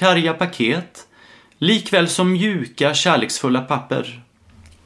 [0.00, 1.06] karga paket,
[1.58, 4.22] likväl som mjuka, kärleksfulla papper.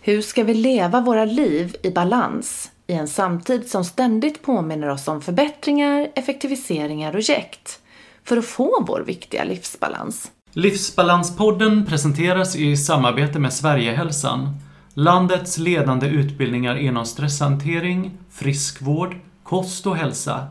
[0.01, 5.09] Hur ska vi leva våra liv i balans i en samtid som ständigt påminner oss
[5.09, 7.81] om förbättringar, effektiviseringar och jäkt
[8.25, 10.31] för att få vår viktiga livsbalans?
[10.53, 14.57] Livsbalanspodden presenteras i samarbete med Sverigehälsan,
[14.95, 20.47] landets ledande utbildningar inom stresshantering, friskvård, kost och hälsa.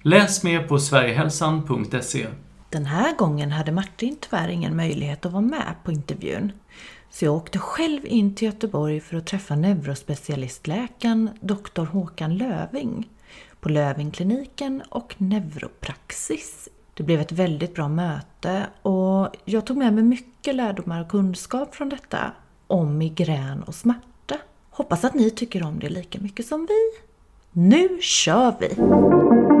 [0.00, 2.26] Läs mer på sverigehälsan.se.
[2.72, 6.52] Den här gången hade Martin tyvärr ingen möjlighet att vara med på intervjun.
[7.10, 11.84] Så jag åkte själv in till Göteborg för att träffa neurospecialistläkaren Dr.
[11.84, 13.08] Håkan Löving
[13.60, 16.68] på Lövingkliniken och Neuropraxis.
[16.94, 21.74] Det blev ett väldigt bra möte och jag tog med mig mycket lärdomar och kunskap
[21.74, 22.32] från detta
[22.66, 24.36] om migrän och smärta.
[24.70, 27.00] Hoppas att ni tycker om det lika mycket som vi.
[27.52, 29.51] Nu kör vi!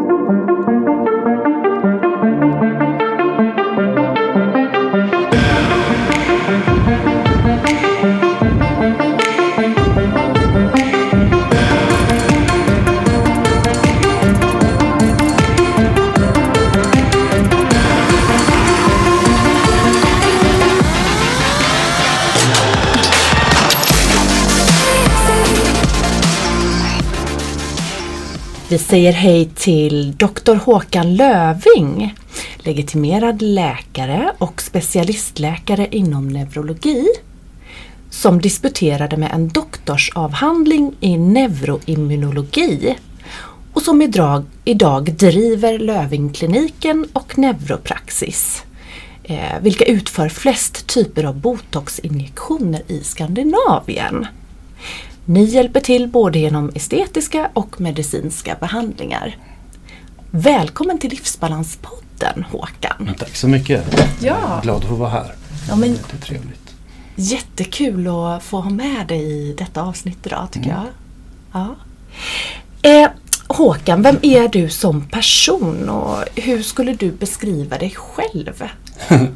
[28.72, 30.54] Vi säger hej till Dr.
[30.54, 32.14] Håkan Löving,
[32.58, 37.06] legitimerad läkare och specialistläkare inom neurologi,
[38.10, 42.96] som disputerade med en doktorsavhandling i neuroimmunologi
[43.72, 48.62] och som idag, idag driver Lövingkliniken och Neuropraxis,
[49.24, 54.26] eh, vilka utför flest typer av botoxinjektioner i Skandinavien.
[55.24, 59.36] Ni hjälper till både genom estetiska och medicinska behandlingar.
[60.30, 63.10] Välkommen till Livsbalanspodden Håkan!
[63.18, 63.84] Tack så mycket!
[64.20, 64.60] Ja.
[64.62, 65.34] Glad att få vara här.
[65.68, 66.74] Ja, men, Det är trevligt.
[67.16, 70.82] jättekul att få ha med dig i detta avsnitt idag tycker Mm.
[71.52, 71.74] jag.
[72.82, 72.90] Ja.
[72.90, 73.10] Eh,
[73.48, 78.62] Håkan, vem är du som person och hur skulle du beskriva dig själv?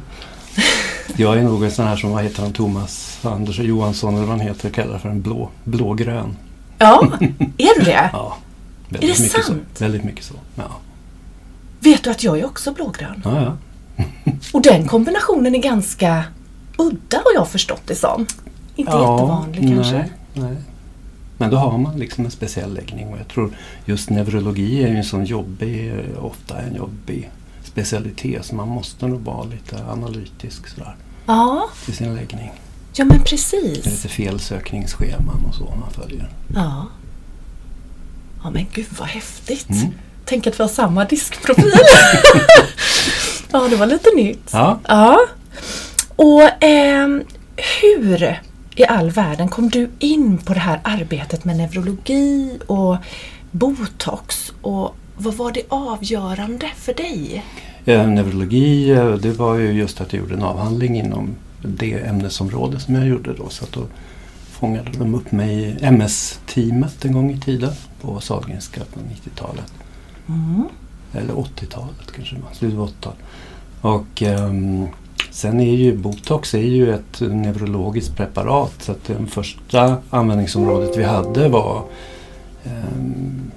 [1.15, 4.37] Jag är nog en sån här som, vad heter han, Thomas Anders Johansson eller vad
[4.37, 6.35] han heter, kallar för en blå, blågrön.
[6.77, 7.07] Ja,
[7.57, 8.09] är du det?
[8.13, 8.37] Ja,
[8.89, 9.63] Är det väldigt mycket sant?
[9.73, 9.83] så.
[9.83, 10.33] Väldigt mycket så.
[10.55, 10.63] Ja,
[11.79, 13.21] Vet du att jag är också blågrön?
[13.25, 13.41] ja.
[13.41, 13.57] ja.
[14.53, 16.23] Och den kombinationen är ganska
[16.77, 18.25] udda har jag förstått det som.
[18.75, 19.95] Inte jättevanlig kanske.
[19.97, 20.55] Nej, nej.
[21.37, 23.51] Men då har man liksom en speciell läggning och jag tror
[23.85, 27.29] just neurologi är ju en sån jobbig, ofta en jobbig
[27.81, 30.95] specialitet så man måste nog vara lite analytisk sådär
[31.25, 32.51] Ja, i sin läggning.
[32.93, 33.85] ja men Det är precis.
[33.85, 36.29] lite felsökningsscheman och så man följer.
[36.55, 36.85] Ja.
[38.43, 39.69] Ja men gud vad häftigt.
[39.69, 39.93] Mm.
[40.25, 41.71] Tänk att vi har samma diskprofil.
[43.51, 44.49] ja, det var lite nytt.
[44.51, 45.19] Ja, Ja.
[46.15, 47.23] Och ehm,
[47.81, 48.41] hur
[48.75, 52.97] i all världen kom du in på det här arbetet med neurologi och
[53.51, 54.53] botox?
[54.61, 57.43] Och vad var det avgörande för dig?
[57.85, 58.85] Eh, Neurologi,
[59.21, 63.33] det var ju just att jag gjorde en avhandling inom det ämnesområde som jag gjorde
[63.33, 63.49] då.
[63.49, 63.81] Så att då
[64.51, 69.73] fångade de upp mig i MS-teamet en gång i tiden på Sahlgrenska på 90-talet.
[70.27, 70.63] Mm.
[71.13, 73.19] Eller 80-talet kanske, slutet av 80-talet.
[73.81, 74.87] Och ehm,
[75.31, 81.03] sen är ju botox är ju ett neurologiskt preparat så att det första användningsområdet vi
[81.03, 81.83] hade var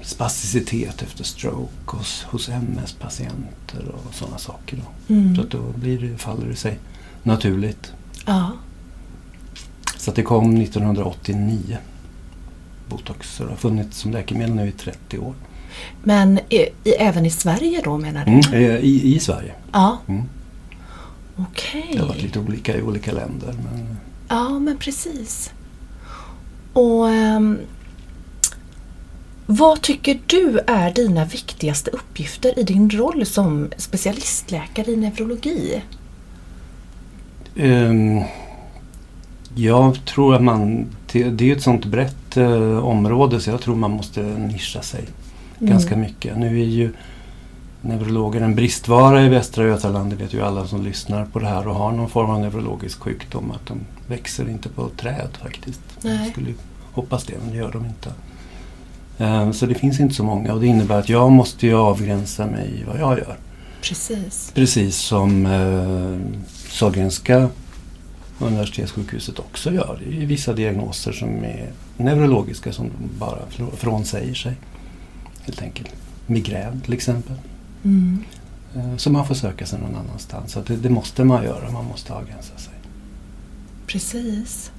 [0.03, 4.77] spasticitet efter stroke hos, hos MS-patienter och sådana saker.
[4.77, 5.15] Då.
[5.15, 5.37] Mm.
[5.37, 6.79] Så att då blir det, faller det sig
[7.23, 7.93] naturligt.
[8.27, 8.51] Ja.
[9.97, 11.79] Så att det kom 1989.
[12.89, 13.35] Botox.
[13.37, 15.35] Så det har funnits som läkemedel nu i 30 år.
[16.03, 18.31] Men i, i, även i Sverige då menar du?
[18.31, 18.71] Mm.
[18.71, 19.55] eh, I, I Sverige.
[19.73, 19.99] Ja.
[20.07, 20.23] Mm.
[21.37, 21.91] Okej.
[21.93, 23.55] Det har varit lite olika i olika länder.
[23.65, 23.97] Men
[24.31, 25.53] Ja, men precis.
[26.73, 27.59] Och ehm,
[29.51, 35.83] vad tycker du är dina viktigaste uppgifter i din roll som specialistläkare i neurologi?
[37.57, 38.21] Ehm,
[39.55, 43.91] jag tror att man, det, är ett sånt brett eh, område så jag tror man
[43.91, 45.05] måste nischa sig
[45.59, 46.39] ganska mycket.
[46.39, 46.93] Nu är ju
[47.83, 50.11] neurologer en bristvara i Västra Götaland.
[50.11, 53.01] Det vet ju alla som lyssnar på det här och har någon form av neurologisk
[53.01, 53.51] sjukdom.
[53.51, 55.81] Att de växer inte på träd faktiskt.
[56.03, 56.17] Nej.
[56.17, 56.55] Jag skulle
[56.93, 58.11] hoppas det, men det gör de inte.
[59.21, 62.47] Eh, Så det finns inte så många och det innebär att jag måste ju avgränsa
[62.47, 63.37] mig i vad jag gör.
[63.83, 64.53] Precis.
[64.55, 66.41] Precis som eh,
[66.71, 67.49] Sahlgrenska
[68.39, 70.01] universitetssjukhuset också gör.
[70.09, 74.53] Det är vissa diagnoser som är neurologiska som de bara fr- frånsäger sig.
[75.43, 75.89] Helt enkelt.
[76.27, 77.37] Migrän till exempel.
[77.85, 78.25] Mm.
[78.77, 80.53] Eh, Så man får söka sig någon annanstans.
[80.53, 82.73] Så det, det måste man göra, man måste avgränsa sig.
[83.87, 84.71] Precis.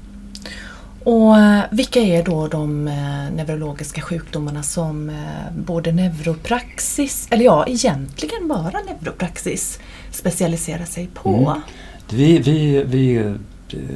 [1.04, 5.16] Och eh, vilka är då de eh, neurologiska sjukdomarna som eh,
[5.58, 9.80] både neuropraxis, eller ja egentligen bara neuropraxis,
[10.12, 11.30] specialiserar sig på?
[11.30, 11.62] Mm.
[12.10, 13.34] Vi, vi, vi,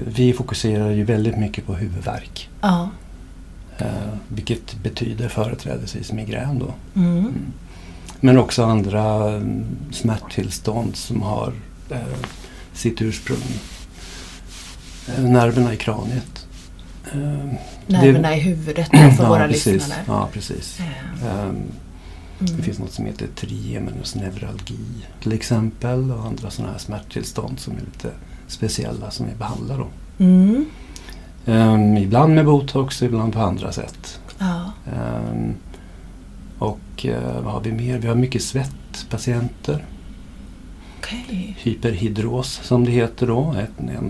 [0.07, 2.50] vi fokuserar ju väldigt mycket på huvudvärk.
[2.62, 2.90] Ja.
[4.28, 6.74] Vilket betyder företrädesvis migrän då.
[7.02, 7.34] Mm.
[8.19, 11.54] Men också andra mm, smärttillstånd som har
[12.74, 13.44] sitt ursprung
[15.18, 16.35] nerverna i kraniet.
[17.13, 17.54] Eh,
[17.88, 19.74] Nerverna i huvudet för ja, våra precis.
[19.74, 20.00] lyssnare.
[20.07, 20.80] Ja, precis.
[20.80, 21.56] Eh, Ehm,
[22.40, 22.57] Mm.
[22.57, 24.78] Det finns något som heter trigeminus neuralgi
[25.22, 28.10] till exempel och andra sådana här smärttillstånd som är lite
[28.48, 29.88] speciella som vi behandlar då.
[30.25, 30.66] Mm.
[31.46, 34.19] Ehm, ibland med botox, ibland på andra sätt.
[34.40, 34.72] Ja.
[34.94, 35.54] Ehm,
[36.60, 37.98] och eh, vad har vi mer?
[37.98, 39.86] Vi har mycket svettpatienter.
[41.06, 41.56] Okej.
[41.60, 43.56] Hyperhidros som det heter då.
[43.60, 44.06] Ett, en,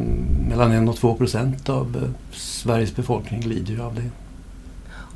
[0.50, 4.09] mellan 1 och 2 procent av eh, Sveriges befolkning lider ju av det.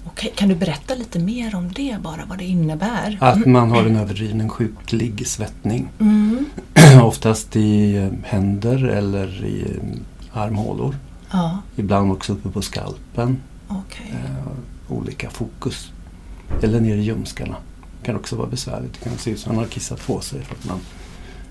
[0.05, 3.17] Okej, Kan du berätta lite mer om det bara, vad det innebär?
[3.21, 5.89] Att man har en överdriven sjuklig svettning.
[5.99, 6.45] Mm.
[7.03, 10.95] Oftast i eh, händer eller i eh, armhålor.
[11.31, 13.37] Ja, Ibland också uppe på skalpen.
[13.67, 14.13] okej.
[14.13, 15.91] Eh, olika fokus.
[16.61, 17.55] Eller nere i ljumskarna.
[17.99, 18.93] Det kan också vara besvärligt.
[18.93, 20.79] Det kan se ut som man har kissat på sig för att man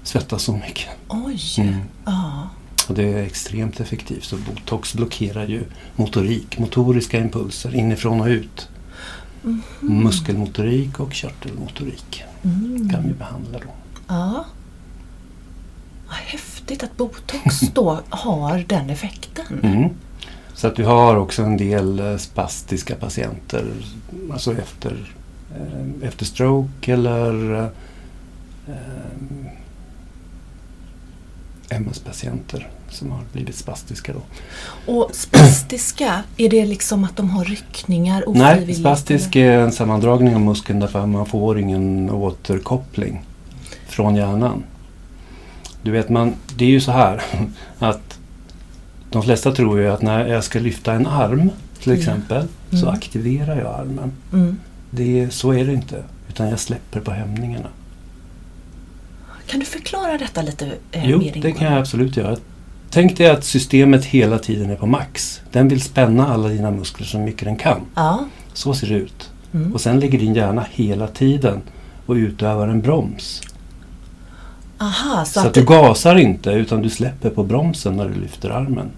[0.09, 0.89] svettas så mycket.
[1.09, 1.39] Oj.
[1.59, 1.81] Mm.
[2.05, 2.49] Ja.
[2.89, 4.25] Och det är extremt effektivt.
[4.25, 5.63] Så botox blockerar ju
[5.97, 8.69] motorik, motoriska impulser inifrån och ut.
[9.43, 9.63] Mhm.
[9.81, 12.89] Muskelmotorik och körtelmotorik Mm.
[12.91, 13.67] kan vi behandla då.
[14.09, 14.45] Ja.
[16.07, 19.61] Vad häftigt att botox då har den effekten.
[19.63, 19.91] Mm.
[20.55, 23.65] Så att vi har också en del eh, spastiska patienter,
[24.33, 25.15] alltså efter,
[25.57, 27.67] eh, efter stroke eller eh,
[31.71, 34.21] MS-patienter som har blivit spastiska då.
[34.93, 39.47] Och spastiska, är det liksom att de har ryckningar Nej, spastisk eller?
[39.53, 43.23] är en sammandragning av muskeln därför att man får ingen återkoppling
[43.89, 44.63] från hjärnan.
[45.83, 47.23] Du vet, man, det är ju så här
[47.79, 48.19] att
[49.11, 51.51] de flesta tror ju att när jag ska lyfta en arm
[51.83, 51.99] till Ja.
[51.99, 52.89] exempel så Mm.
[52.89, 54.13] aktiverar jag armen.
[54.33, 54.59] Mm.
[54.91, 57.69] Det är, så är det inte, utan jag släpper på hämningarna.
[59.49, 61.59] Kan du förklara detta lite eh, Jo, mer det ingående?
[61.59, 62.37] kan jag absolut göra.
[62.91, 65.41] Tänk dig att systemet hela tiden är på max.
[65.53, 67.81] Den vill spänna alla dina muskler så mycket den kan.
[67.95, 68.25] Ja.
[68.53, 69.31] Så ser det ut.
[69.55, 69.73] Mm.
[69.75, 71.61] Och sen ligger din hjärna hela tiden
[72.07, 73.43] och utövar en broms.
[74.79, 78.15] Aha, så, Så, att, att du gasar inte utan du släpper på bromsen när du
[78.15, 78.91] lyfter armen.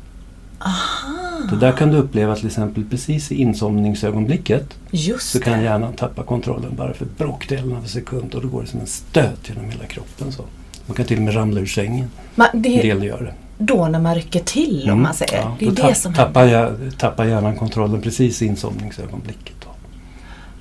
[0.59, 1.20] Aha,
[1.51, 4.65] Det där kan du uppleva till exempel precis i insomningsögonblicket.
[4.91, 5.65] just Så kan det.
[5.65, 8.87] hjärnan tappa kontrollen bara för bråkdelen av en sekund och då går det som en
[8.87, 10.33] stöt genom hela kroppen.
[10.33, 10.45] Så.
[10.87, 12.11] Man kan till och med ramla ur sängen.
[12.35, 13.35] Man, En det är del gör det.
[13.65, 15.37] då när man rycker till om Mm, man säger.
[15.39, 19.55] ja, det är då det tapp- som tappar, tappar hjärnan kontrollen precis i insomningsögonblicket.
[19.65, 19.69] Då.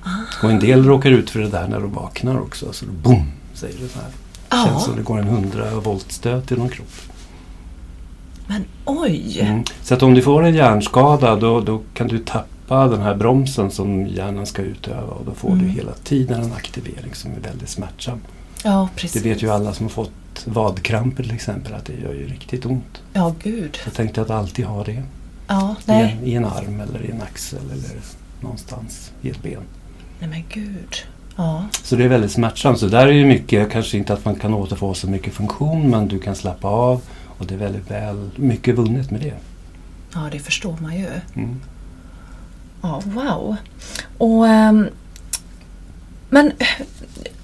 [0.02, 0.44] Ah.
[0.46, 2.72] Och en del råkar ut för det där när de vaknar också.
[2.72, 4.08] Så då boom, säger det så här.
[4.50, 4.66] Ja.
[4.66, 7.09] Känns som det går en 100 voltstöt genom kroppen.
[8.50, 9.40] Men oj!
[9.40, 9.64] Mm.
[9.82, 13.70] Så att om du får en hjärnskada då, då kan du tappa den här bromsen
[13.70, 15.62] som hjärnan ska utöva och då får Mm.
[15.64, 18.20] du hela tiden en aktivering som är väldigt smärtsam.
[18.64, 19.24] Ja, Det precis.
[19.24, 20.10] vet ju alla som har fått
[20.44, 23.02] vadkramper till exempel att det gör ju riktigt ont.
[23.12, 23.78] Ja, gud.
[23.84, 25.02] Jag tänkte att alltid ha det
[25.48, 26.18] Ja, i nej.
[26.22, 28.00] en, i en arm eller i en axel eller
[28.40, 29.60] någonstans i ett ben.
[30.20, 30.96] Nej men gud.
[31.36, 31.64] Ja.
[31.82, 32.78] Så det är väldigt smärtsamt.
[32.78, 36.08] Så där är ju mycket, kanske inte att man kan återfå så mycket funktion men
[36.08, 37.00] du kan slappa av
[37.40, 39.34] och det är väldigt väl, mycket vunnet med det.
[40.14, 41.06] ja, det förstår man ju.
[41.34, 41.60] Mm.
[42.82, 43.56] Ja, wow.
[44.18, 44.88] Och, ehm,
[46.28, 46.86] men eh,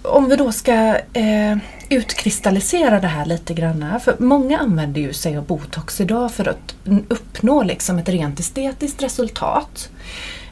[0.03, 1.57] om vi då ska eh,
[1.89, 4.01] utkristallisera det här lite grann.
[4.01, 6.75] För många använder ju sig av botox idag för att
[7.09, 9.89] uppnå liksom ett rent estetiskt resultat.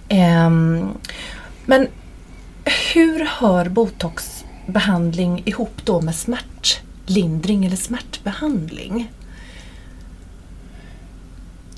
[0.08, 0.88] Ehm,
[1.66, 1.86] men
[2.94, 9.10] hur hör botoxbehandling ihop då med smärtlindring eller smärtbehandling?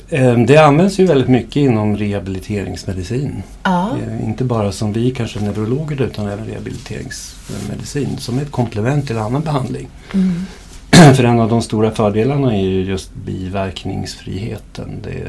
[0.09, 3.43] Eh, Det används ju väldigt mycket inom rehabiliteringsmedicin.
[3.63, 3.91] Ja.
[4.07, 9.43] Eh, Inte bara som vi kanske neurologer utan även rehabiliteringsmedicin som ett komplement till annan
[9.43, 9.89] behandling.
[10.15, 10.33] Mm.
[11.15, 14.91] För en av de stora fördelarna är ju just biverkningsfriheten.
[15.03, 15.29] Det,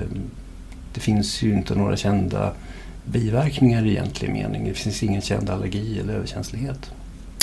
[0.93, 2.51] det finns ju inte några kända
[3.05, 4.65] biverkningar i egentlig mening.
[4.67, 6.91] Det finns ingen känd allergi eller överkänslighet.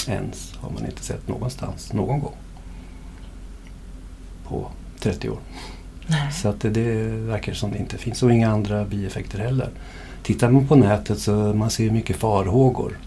[0.09, 2.35] Ens har man inte sett någonstans, någon gång.
[4.49, 5.39] På 30 år.
[6.07, 6.33] Nej.
[6.33, 8.23] Så att det, det verkar som det inte finns.
[8.23, 9.69] Och inga andra bieffekter heller.
[10.23, 12.99] Tittar man på nätet så man ser mycket farhågor.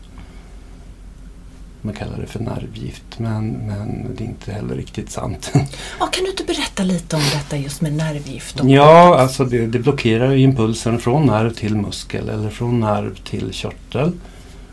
[1.81, 5.51] Man kallar det för nervgift men, men det är inte heller riktigt sant.
[5.99, 8.59] Ja, kan du inte berätta lite om detta just med nervgift?
[8.63, 14.11] Ja, alltså det, det blockerar impulsen från nerv till muskel eller från nerv till körtel.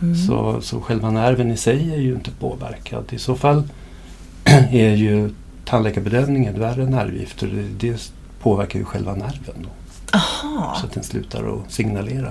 [0.03, 0.17] Mm.
[0.17, 3.05] Så, så själva nerven i sig är ju inte påverkad.
[3.11, 3.63] I så fall
[4.71, 5.31] är ju
[5.65, 9.69] tandläkarbedövning ett värre nervgift och det, det påverkar ju själva nerven då,
[10.19, 12.31] Aha, så att den slutar att signalera.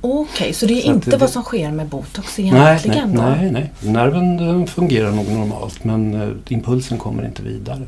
[0.00, 0.52] okej.
[0.52, 3.22] Så det är Så inte det- vad som sker med botox Nej, egentligen nej, då?
[3.22, 3.50] nej,
[3.82, 3.92] nej.
[3.92, 7.82] Nerven fungerar nog normalt men eh, impulsen kommer inte vidare.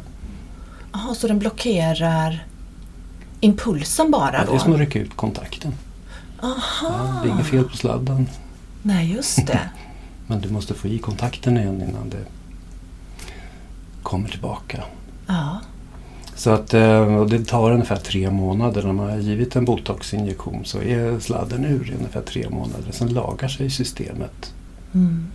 [0.93, 2.47] Jaha, så den blockerar
[3.41, 4.50] impulsen bara Ja, då?
[4.53, 5.75] det är som att rycka ut kontakten.
[6.43, 8.29] Aha, Ja, det är inget fel på sladden
[8.83, 9.61] nej just det.
[10.27, 12.25] men du måste få i kontakten igen innan det
[14.09, 14.83] kommer tillbaka.
[15.27, 15.61] Ja,
[16.35, 18.83] Så att eh, det tar ungefär tre månader.
[18.83, 22.93] När man har givit en botoxinjektion så är sladden ur i ungefär tre månader.
[22.93, 24.55] Sen lagar sig systemet.
[24.95, 25.27] mm.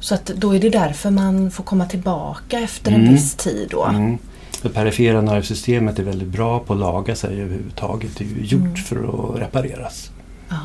[0.00, 3.12] Så att då är det därför man får komma tillbaka efter en Mm.
[3.12, 3.84] viss tid då?
[3.84, 4.18] Mm.
[4.62, 8.10] Det perifera nervsystemet är väldigt bra på att laga sig överhuvudtaget.
[8.18, 8.76] Det är ju gjort Mm.
[8.76, 10.10] för att repareras.
[10.48, 10.56] Ja.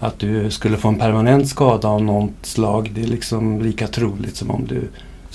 [0.00, 4.36] Att du skulle få en permanent skada av något slag det är liksom lika troligt
[4.36, 4.88] som om du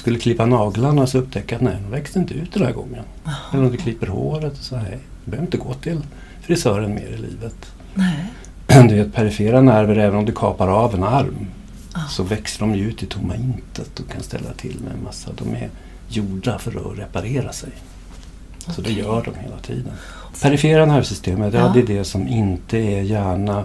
[0.05, 3.03] skulle klippa naglarna så upptäcka att nej, de växte inte ut den här gången.
[3.53, 6.01] Eller om du klipper håret och så nej, du behöver inte gå till
[6.41, 7.55] frisören mer i livet.
[7.93, 8.25] Nej.
[8.89, 11.47] Du vet perifera nerver, även om du kapar av en arm
[11.93, 12.00] Ja.
[12.09, 15.29] så växer de ju ut i tomma intet och kan ställa till med en massa.
[15.38, 15.69] De är
[16.09, 17.69] gjorda för att reparera sig.
[18.75, 19.93] Så det gör de hela tiden.
[20.41, 21.59] Perifera nervsystemet, ja.
[21.59, 21.71] Ja.
[21.74, 23.63] det är det som inte är hjärna,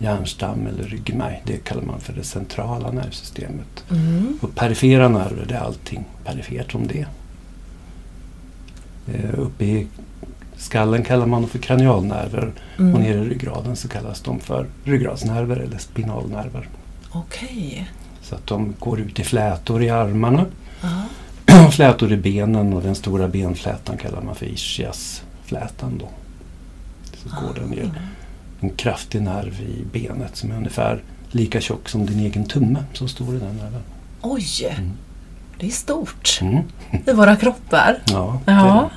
[0.00, 1.42] hjärnstam eller ryggmärg.
[1.44, 3.84] Det kallar man för det centrala nervsystemet.
[3.90, 4.38] Mm.
[4.42, 7.06] Och perifera nerver, det är allting perifert som det.
[9.14, 9.86] Eh, uppe i
[10.56, 12.94] skallen kallar man dem för kranialnerver Mm.
[12.94, 16.68] och nere i ryggraden så kallas de för ryggradsnerver eller spinalnerver.
[17.10, 17.90] Okej.
[18.22, 20.46] Så att de går ut i flätor i armarna
[21.66, 26.08] och flätor i benen och den stora benflätan kallar man för ischiasflätan då.
[27.16, 27.92] Så går den ner
[28.60, 32.84] en kraftig nerv i benet som är ungefär lika tjock som din egen tumme.
[32.92, 33.82] Så stor är den nerven.
[34.22, 34.90] Oj, Mm.
[35.58, 36.62] det är stort Mm.
[37.06, 38.02] i våra kroppar.
[38.06, 38.90] Ja, Ja,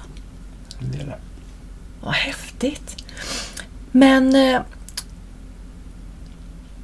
[0.79, 1.15] det, det är det.
[2.03, 3.03] vad häftigt.
[3.91, 4.61] Men eh,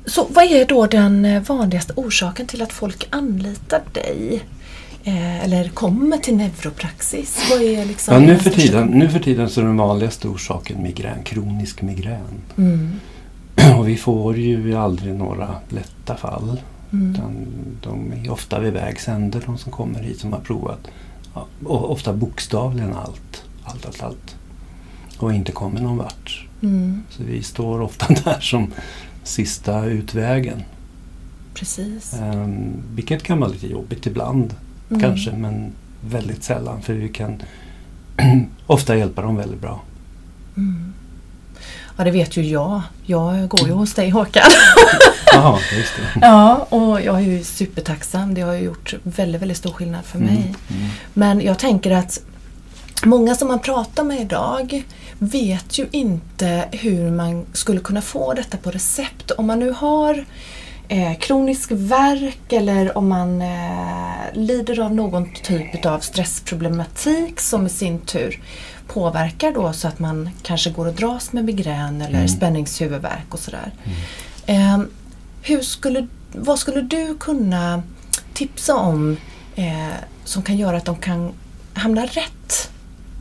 [0.05, 4.43] så vad är då den eh, vanligaste orsaken till att folk anlitar dig?
[5.03, 7.47] Eh, eller kommer till neuropraxis?
[7.51, 10.83] Vad är liksom Ja, nu, för tiden, nu för tiden så är den vanligaste orsaken
[10.83, 12.41] migrän, kronisk migrän.
[12.57, 12.99] Mm.
[13.77, 16.61] Och vi får ju aldrig några lätta fall.
[16.91, 17.11] Mm.
[17.11, 17.47] Utan
[17.83, 20.87] de är ofta vid vägs ände, de som kommer hit som har provat.
[21.33, 23.43] Ja, och ofta bokstavligen allt.
[23.63, 24.35] Allt, allt, allt.
[25.17, 26.47] Och inte kommer någon vart.
[26.61, 27.03] Mm.
[27.09, 28.73] Så vi står ofta där som
[29.23, 30.63] sista utvägen.
[31.53, 32.15] Precis.
[32.21, 34.55] Um, vilket kan vara lite jobbigt ibland
[34.89, 35.01] Mm.
[35.01, 37.41] kanske men väldigt sällan för vi kan
[38.67, 39.81] ofta hjälpa dem väldigt bra.
[40.57, 40.93] Mm.
[41.97, 42.81] Ja, det vet ju jag.
[43.05, 44.43] Jag går ju hos dig Håkan.
[45.33, 46.19] Jaha, just det.
[46.21, 48.33] Ja, och jag är ju supertacksam.
[48.33, 50.55] Det har ju gjort väldigt, väldigt stor skillnad för mig.
[50.67, 50.89] Mm.
[51.13, 52.21] Men jag tänker att
[53.05, 54.83] många som man pratar med idag
[55.19, 59.31] vet ju inte hur man skulle kunna få detta på recept.
[59.31, 60.25] Om man nu har
[60.89, 67.69] eh, kronisk värk eller om man eh, lider av någon typ av stressproblematik som i
[67.69, 68.39] sin tur
[68.87, 72.27] påverkar då så att man kanske går och dras med migrän eller Mm.
[72.27, 73.71] spänningshuvudvärk och sådär.
[74.45, 74.79] Eh,
[75.41, 77.83] hur skulle, vad skulle du kunna
[78.33, 79.17] tipsa om
[79.55, 79.93] eh,
[80.23, 81.31] som kan göra att de kan
[81.73, 82.69] hamna rätt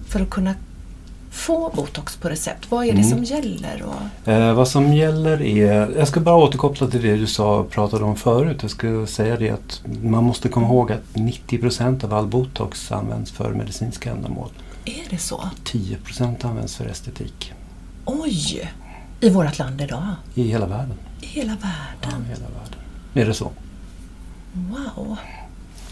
[0.09, 0.55] för att kunna
[1.39, 2.71] få botox på recept?
[2.71, 3.11] Vad är det Mm.
[3.11, 3.83] som gäller?
[3.83, 8.05] Och, Eh, vad som gäller är, jag ska bara återkoppla till det du sa pratade
[8.05, 8.59] om förut.
[8.63, 13.31] Jag ska säga det att man måste komma ihåg att 90% av all botox används
[13.31, 14.49] för medicinska ändamål.
[14.85, 15.45] är det så?
[15.65, 17.53] 10% används för estetik
[18.05, 18.71] Oj!
[19.21, 20.07] I vårt land idag?
[20.35, 20.95] i hela världen.
[21.21, 21.69] I hela Ja,
[22.03, 22.21] världen?
[22.27, 22.79] i hela världen.
[23.15, 23.51] Är det så?
[24.53, 25.17] Wow!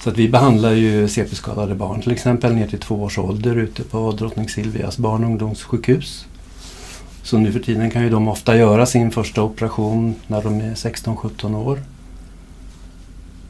[0.07, 3.83] Så att vi behandlar ju CP-skadade barn till exempel ner till två års ålder ute
[3.83, 6.27] på Drottning Silvias barn och ungdomssjukhus.
[7.23, 10.75] Så nu för tiden kan ju de ofta göra sin första operation när de är
[10.75, 11.83] 16-17 år.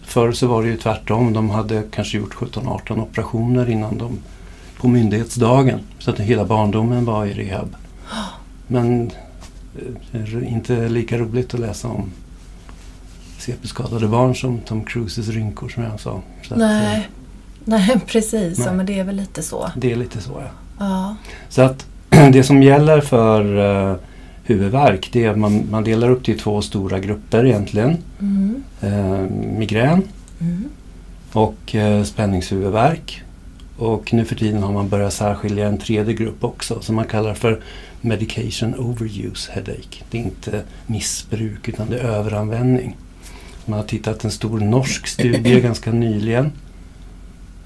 [0.03, 1.33] Förr så var det ju tvärtom.
[1.33, 4.19] De hade kanske gjort 17-18 operationer innan de
[4.77, 5.81] på myndighetsdagen.
[5.99, 7.77] Så att hela barndomen var i rehab.
[8.67, 9.11] Men
[10.13, 12.11] det är inte lika roligt att läsa om
[13.39, 16.23] CP-skadade barn som Tom Cruises rynkor som jag sa.
[16.49, 17.03] Så att, Nej, eh,
[17.65, 18.59] nej precis.
[18.59, 18.75] Ja, Nej.
[18.75, 19.71] men det är väl lite så.
[19.77, 20.49] det är lite så ja.
[20.79, 21.17] Ja.
[21.49, 21.87] Så att
[22.33, 23.45] det som gäller för
[23.91, 23.97] uh,
[24.45, 27.97] huvudvärk det är att man, man delar upp det i två stora grupper egentligen.
[28.21, 28.63] Mm.
[28.81, 30.03] Eh, migrän
[30.41, 30.65] Mm.
[31.33, 33.23] och eh, spänningshuvudvärk.
[33.79, 37.35] Och nu för tiden har man börjat särskilja en tredje grupp också som man kallar
[37.35, 37.61] för
[38.01, 40.03] Medication Overuse Headache.
[40.11, 42.97] Det är inte missbruk utan det är överanvändning.
[43.67, 46.53] Man har tittat en stor norsk studie ganska nyligen.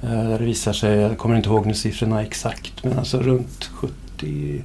[0.03, 3.71] eh, Där det visar sig, jag kommer inte ihåg nu siffrorna exakt, men alltså runt
[3.75, 4.63] 70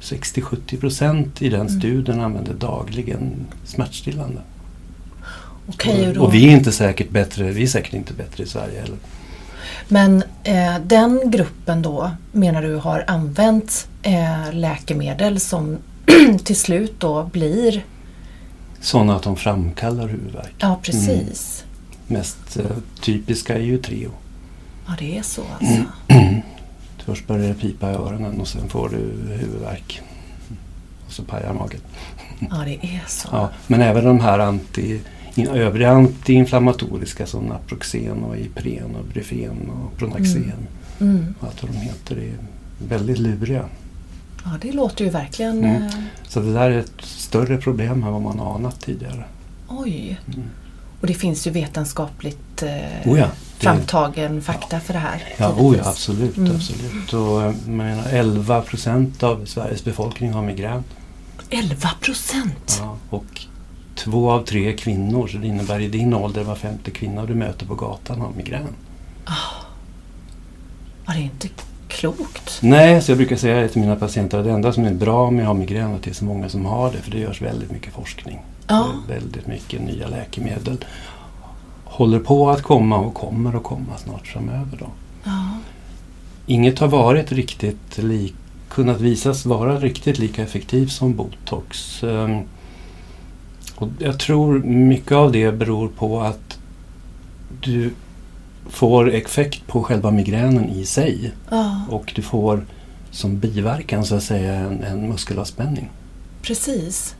[0.00, 1.80] 60-70 procent i den Mm.
[1.80, 4.40] studien använder dagligen smärtstillande.
[5.68, 6.24] Okej, och.
[6.24, 8.96] Och vi är inte säkert bättre, vi är säkert inte bättre i Sverige heller.
[9.88, 15.76] Men eh, den gruppen då menar du har använt eh, läkemedel som
[16.44, 17.84] till slut då blir,
[18.80, 20.54] Sådana att de framkallar huvudvärk.
[20.58, 21.64] ja precis.
[22.06, 22.64] Mest eh,
[23.00, 24.10] typiska är ju Treo.
[24.86, 25.82] Ja det är så alltså.
[27.04, 28.96] Först börjar det pipa i öronen och sen får du
[29.34, 30.00] huvudvärk.
[31.06, 31.80] Och så pajar magen.
[32.50, 33.28] Ja det är så.
[33.32, 35.00] Ja, men även de här anti,
[35.36, 40.52] övriga antiinflammatoriska som Naproxen och Ipren och Brufen och Pronaxen
[41.00, 41.34] Mm.
[41.40, 42.32] och allt vad de heter är
[42.88, 43.64] väldigt luriga.
[44.52, 45.58] Ja det låter ju verkligen...
[45.64, 45.82] Mm.
[45.82, 45.90] Eh,
[46.28, 49.24] Så det där är ett större problem än vad man anat tidigare.
[49.68, 50.20] oj.
[50.34, 50.48] Mm.
[51.00, 55.22] Och det finns ju vetenskapligt eh, Oh ja, det- framtagen fakta för det här.
[55.36, 56.36] Ja, oh ja absolut.
[56.36, 56.56] Mm.
[56.56, 57.12] absolut.
[57.12, 60.84] Och, eh, menar, 11 procent av Sveriges befolkning har migrän.
[61.50, 62.76] 11 procent!
[62.80, 63.24] Ja, och
[63.94, 65.26] två av tre är kvinnor.
[65.28, 68.66] Så det innebär i din ålder var femte kvinna du möter på gatan har migrän.
[69.26, 71.48] Ja, det är inte
[71.88, 72.58] klokt.
[72.62, 74.38] Nej, så jag brukar säga det till mina patienter.
[74.38, 76.24] att Det enda som är bra med att ha migrän är att det är så
[76.24, 76.98] många som har det.
[76.98, 78.38] För det görs väldigt mycket forskning.
[78.66, 78.86] Ja.
[79.08, 80.84] Väldigt mycket nya läkemedel.
[81.84, 84.76] Håller på att komma och kommer att komma snart framöver.
[84.78, 84.86] Då.
[85.24, 85.48] Ja.
[86.46, 88.34] Inget har varit riktigt lik,
[88.68, 92.02] kunnat visas vara riktigt lika effektivt som botox.
[92.02, 92.40] Ehm,
[93.76, 96.58] Och jag tror mycket av det beror på att
[97.62, 97.90] du
[98.70, 102.66] får effekt på själva migränen i sig ja, och du får
[103.10, 105.90] som biverkan så att säga en, en muskelavspänning.
[106.42, 107.14] precis.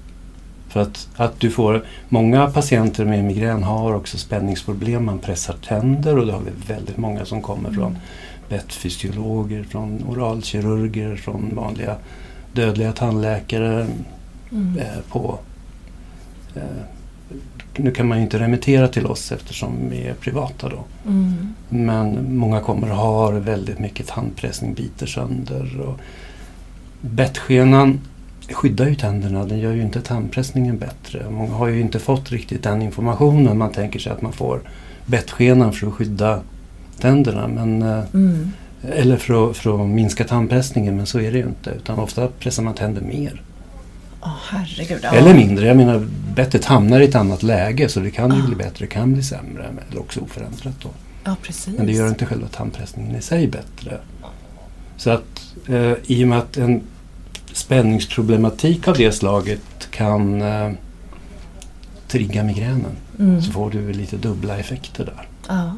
[0.69, 6.19] För att, att du får, många patienter med migrän har också spänningsproblem, man pressar tänder
[6.19, 7.99] och det har vi väldigt många som kommer från
[8.49, 11.97] bettfysiologer, från oralkirurger, från vanliga
[12.53, 13.87] dödliga tandläkare
[14.51, 14.79] Mm.
[14.79, 15.39] eh, på
[16.55, 16.63] eh,
[17.79, 20.85] nu kan man ju inte remittera till oss eftersom vi är privata då.
[21.07, 21.55] Mm.
[21.69, 25.81] Men många kommer och har väldigt mycket tandpressning, biter sönder.
[25.81, 26.01] Och
[27.01, 28.01] bettskenan
[28.53, 31.31] skyddar ju tänderna, den gör ju inte tandpressningen bättre.
[31.31, 33.59] Många har ju inte fått riktigt den informationen.
[33.59, 34.61] Man tänker sig att man får
[35.07, 36.41] bettskenan för att skydda
[37.01, 37.49] tänderna.
[37.49, 38.53] Men, eh, Mm.
[38.83, 41.71] eller för att, för att minska tandpressningen, men så är det ju inte.
[41.71, 43.43] Utan ofta pressar man tänder mer.
[44.27, 45.01] Åh, herregud.
[45.03, 45.11] Ja.
[45.11, 45.67] Eller mindre.
[45.67, 48.47] Jag menar, bettet hamnar i ett annat läge så det kan ju Ah.
[48.47, 49.71] bli bättre, det kan bli sämre.
[49.91, 50.89] Eller också oförändrat då.
[51.25, 51.37] Ja.
[51.77, 53.99] Men det gör inte själva tandpressningen i sig bättre.
[54.97, 56.83] Så att eh, i och med att en
[57.53, 60.71] spänningsproblematik av det slaget kan eh,
[62.09, 63.43] trigga migränen Mm.
[63.43, 65.29] så får du lite dubbla effekter där.
[65.49, 65.73] Ja.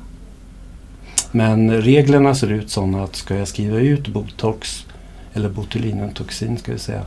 [1.32, 4.86] Men reglerna ser ut sådana att ska jag skriva ut botox
[5.34, 7.02] eller botulinumtoxin ska vi säga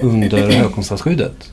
[0.00, 1.52] under högkostnadsskyddet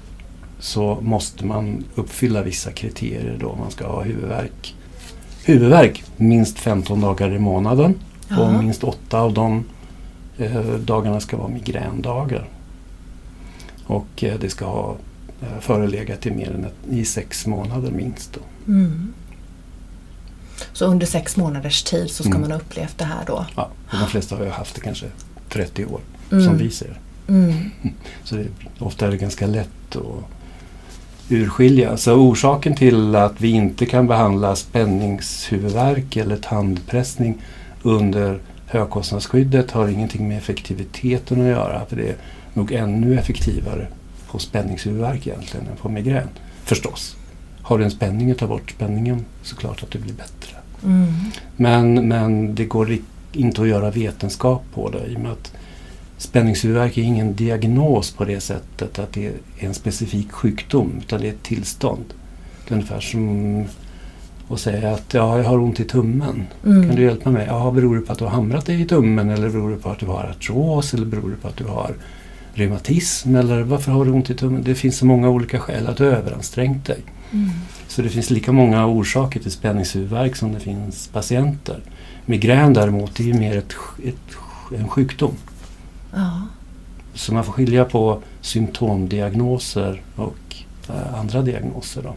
[0.60, 3.56] så måste man uppfylla vissa kriterier då.
[3.56, 4.76] Man ska ha huvudvärk,
[5.46, 7.96] huvudvärk minst 15 dagar i månaden
[8.30, 8.40] Ja.
[8.40, 9.64] och minst åtta av de
[10.38, 12.48] eh, dagarna ska vara migrändagar.
[13.86, 14.96] Och eh, det ska ha
[15.42, 18.38] eh, förelegat i mer än ett, i sex månader minst.
[18.68, 19.14] Mm.
[20.74, 22.42] Så under sex månaders tid så ska Mm.
[22.42, 23.46] man ha upplevt det här då?
[23.56, 25.06] Ja, de flesta har ju haft det kanske
[25.50, 26.00] 30 år
[26.32, 26.46] Mm.
[26.46, 27.00] som vi ser.
[27.30, 27.54] Mm.
[28.24, 28.48] Så det,
[28.80, 30.24] ofta är det ganska lätt att
[31.30, 31.98] urskilja.
[31.98, 37.42] Så orsaken till att vi inte kan behandla spänningshuvudvärk eller tandpressning
[37.84, 41.86] under högkostnadsskyddet har ingenting med effektiviteten att göra.
[41.86, 42.16] För det är
[42.54, 43.88] nog ännu effektivare
[44.32, 46.30] på spänningshuvudvärk egentligen än på migrän.
[46.64, 47.16] Förstås.
[47.62, 50.56] Har du en spänning och tar bort spänningen så klart att det blir bättre.
[50.84, 51.14] Mm.
[51.56, 52.98] Men, men det går
[53.34, 55.54] inte att göra vetenskap på det i och med att
[56.20, 61.28] spänningshuvudvärk är ingen diagnos på det sättet att det är en specifik sjukdom utan det
[61.28, 62.06] är ett tillstånd.
[62.68, 63.66] Det är ungefär som
[64.50, 66.48] att säga att ja, jag har ont i tummen.
[66.66, 66.88] Mm.
[66.88, 67.46] Kan du hjälpa mig?
[67.48, 69.90] Ja, beror det på att du har hamrat dig i tummen eller beror det på
[69.90, 71.94] att du har artros eller beror det på att du har
[72.54, 74.64] reumatism eller varför har du ont i tummen?
[74.64, 77.00] Det finns så många olika skäl att du har överansträngt dig.
[77.32, 77.50] Mm.
[77.88, 81.80] Så det finns lika många orsaker till spänningshuvudvärk som det finns patienter.
[82.26, 84.36] Migrän däremot är ju mer ett, ett,
[84.80, 85.34] en sjukdom.
[86.14, 86.42] Ja.
[87.14, 90.56] Så man får skilja på symptomdiagnoser och
[90.90, 92.02] eh, andra diagnoser.
[92.02, 92.16] Då.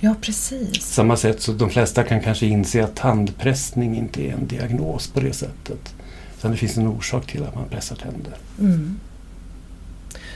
[0.00, 0.82] ja, precis.
[0.82, 5.20] Samma sätt så de flesta kan kanske inse att tandpressning inte är en diagnos på
[5.20, 5.94] det sättet.
[6.38, 8.36] Utan det finns en orsak till att man pressar tänder.
[8.60, 8.98] Mm.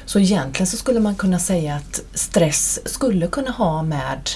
[0.05, 4.31] Så egentligen så skulle man kunna säga att stress skulle kunna ha med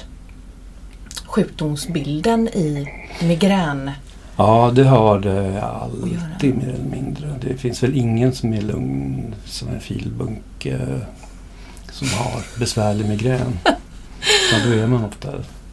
[1.26, 2.88] sjukdomsbilden i
[3.22, 3.90] migrän.
[4.36, 7.28] Ja, det har det alltid mer eller mindre.
[7.40, 10.78] Det finns väl ingen som är lugn som en filbunke
[11.90, 13.58] som har besvärlig migrän.
[14.50, 15.28] Så då är man ofta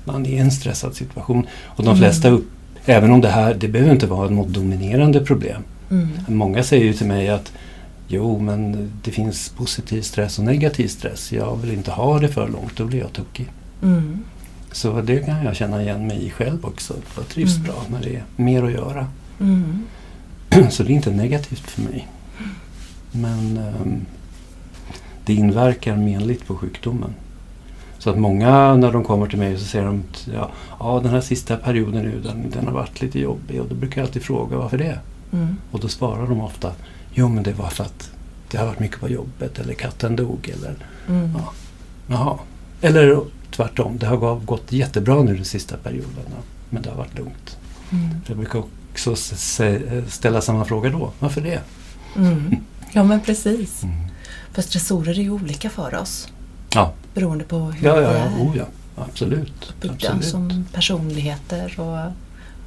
[0.06, 1.48] man är i en stressad situation.
[1.66, 1.98] Och de Mm.
[2.00, 2.48] flesta, upp,
[2.86, 5.62] även om det här, det behöver inte vara något dominerande problem.
[5.92, 6.08] Mm.
[6.28, 7.52] Många säger ju till mig att
[8.08, 11.32] jo, men det finns positiv stress och negativ stress.
[11.32, 13.48] Jag vill inte ha det för långt, då blir jag tokig.
[13.84, 14.20] Mm.
[14.72, 16.94] Så det kan jag känna igen mig i själv också.
[17.18, 17.68] Jag trivs Mm.
[17.68, 19.08] bra när det är mer att göra.
[19.40, 19.84] Mm.
[20.70, 22.08] Så det är inte negativt för mig.
[23.12, 24.06] Men ehm,
[25.26, 27.14] det inverkar menligt på sjukdomen.
[27.98, 31.12] Så att många när de kommer till mig så säger de att ja, ja, den
[31.12, 33.62] här sista perioden nu den, den har varit lite jobbig.
[33.62, 35.00] Och då brukar jag alltid fråga varför det?
[35.32, 35.58] Mm.
[35.72, 36.72] Och då svarar de ofta
[37.14, 38.12] Jo men det var för att
[38.52, 40.76] det har varit mycket på jobbet eller katten dog eller
[41.10, 41.30] Mm.
[41.38, 41.52] Ja.
[42.08, 42.38] jaha.
[42.82, 43.22] Eller
[43.64, 46.10] tvärtom, det har gå- gått jättebra nu den sista perioden.
[46.26, 47.58] ja, Men det har varit lugnt.
[47.92, 48.10] Mm.
[48.28, 49.16] Jag brukar också
[50.08, 51.12] ställa samma fråga då.
[51.20, 51.60] Varför det?
[52.18, 52.56] Mm.
[52.92, 53.84] Ja, men precis.
[53.84, 53.96] Mm.
[54.54, 56.28] För stressorer är ju olika för oss.
[56.74, 56.94] Ja.
[57.14, 58.18] Beroende på hur Ja, vi ja, ja.
[58.18, 58.66] är Oh, ja.
[58.96, 59.74] Absolut.
[59.82, 60.26] byggda Absolut.
[60.26, 62.12] som personligheter och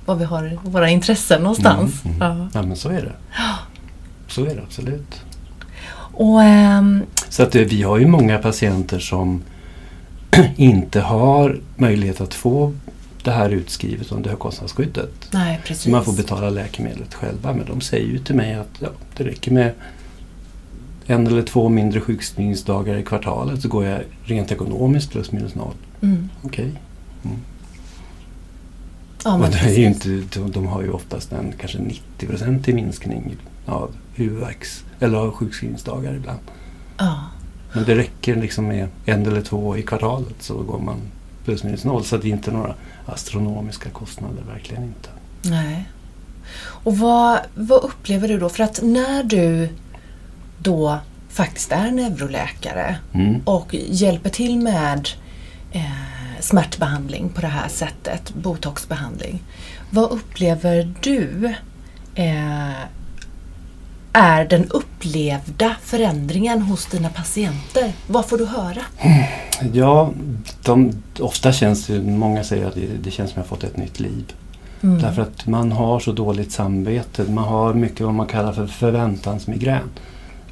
[0.06, 2.04] vad vi har våra intressen någonstans.
[2.04, 2.38] Mm, mm.
[2.38, 2.48] Ja.
[2.54, 3.12] Ja, men så är det.
[4.28, 5.20] Så är det absolut.
[6.14, 9.42] Och ehm, Så att eh, vi har ju många patienter som
[10.56, 12.72] inte har möjlighet att få
[13.24, 15.10] det här utskrivet under högkostnadsskyddet.
[15.32, 15.82] nej, precis.
[15.82, 17.52] Så man får betala läkemedlet själva.
[17.52, 19.72] Men de säger ju till mig att ja, det räcker med
[21.06, 25.74] en eller två mindre sjukskrivningsdagar i kvartalet så går jag rent ekonomiskt plus minus noll.
[26.00, 26.28] Mm.
[26.42, 26.72] Okej.
[29.24, 32.70] Ja, Och men det är ju inte, de, de har ju oftast en kanske 90
[32.70, 36.40] i minskning av huvudvärks eller av sjukskrivningsdagar ibland.
[36.98, 37.20] Ja.
[37.72, 40.96] Men det räcker liksom med en eller två i kvartalet så går man
[41.44, 42.04] plus minus noll.
[42.04, 42.74] Så det är inte några
[43.06, 45.08] astronomiska kostnader, verkligen inte.
[45.42, 45.88] Nej.
[46.64, 48.48] Och vad, vad upplever du då?
[48.48, 49.68] För att när du
[50.58, 53.40] då faktiskt är neuroläkare Mm.
[53.44, 55.08] och hjälper till med
[55.72, 55.82] eh,
[56.40, 59.42] smärtbehandling på det här sättet, botoxbehandling.
[59.90, 61.54] Vad upplever du
[62.14, 62.70] eh,
[64.12, 67.92] är den upplevda förändringen hos dina patienter?
[68.06, 68.82] Vad får du höra?
[69.72, 70.10] Ja,
[70.64, 73.76] de, ofta känns det, många säger att det, det känns som att jag fått ett
[73.76, 74.34] nytt liv.
[74.82, 74.98] Mm.
[75.02, 77.24] Därför att man har så dåligt samvete.
[77.28, 79.88] Man har mycket vad man kallar för förväntansmigrän.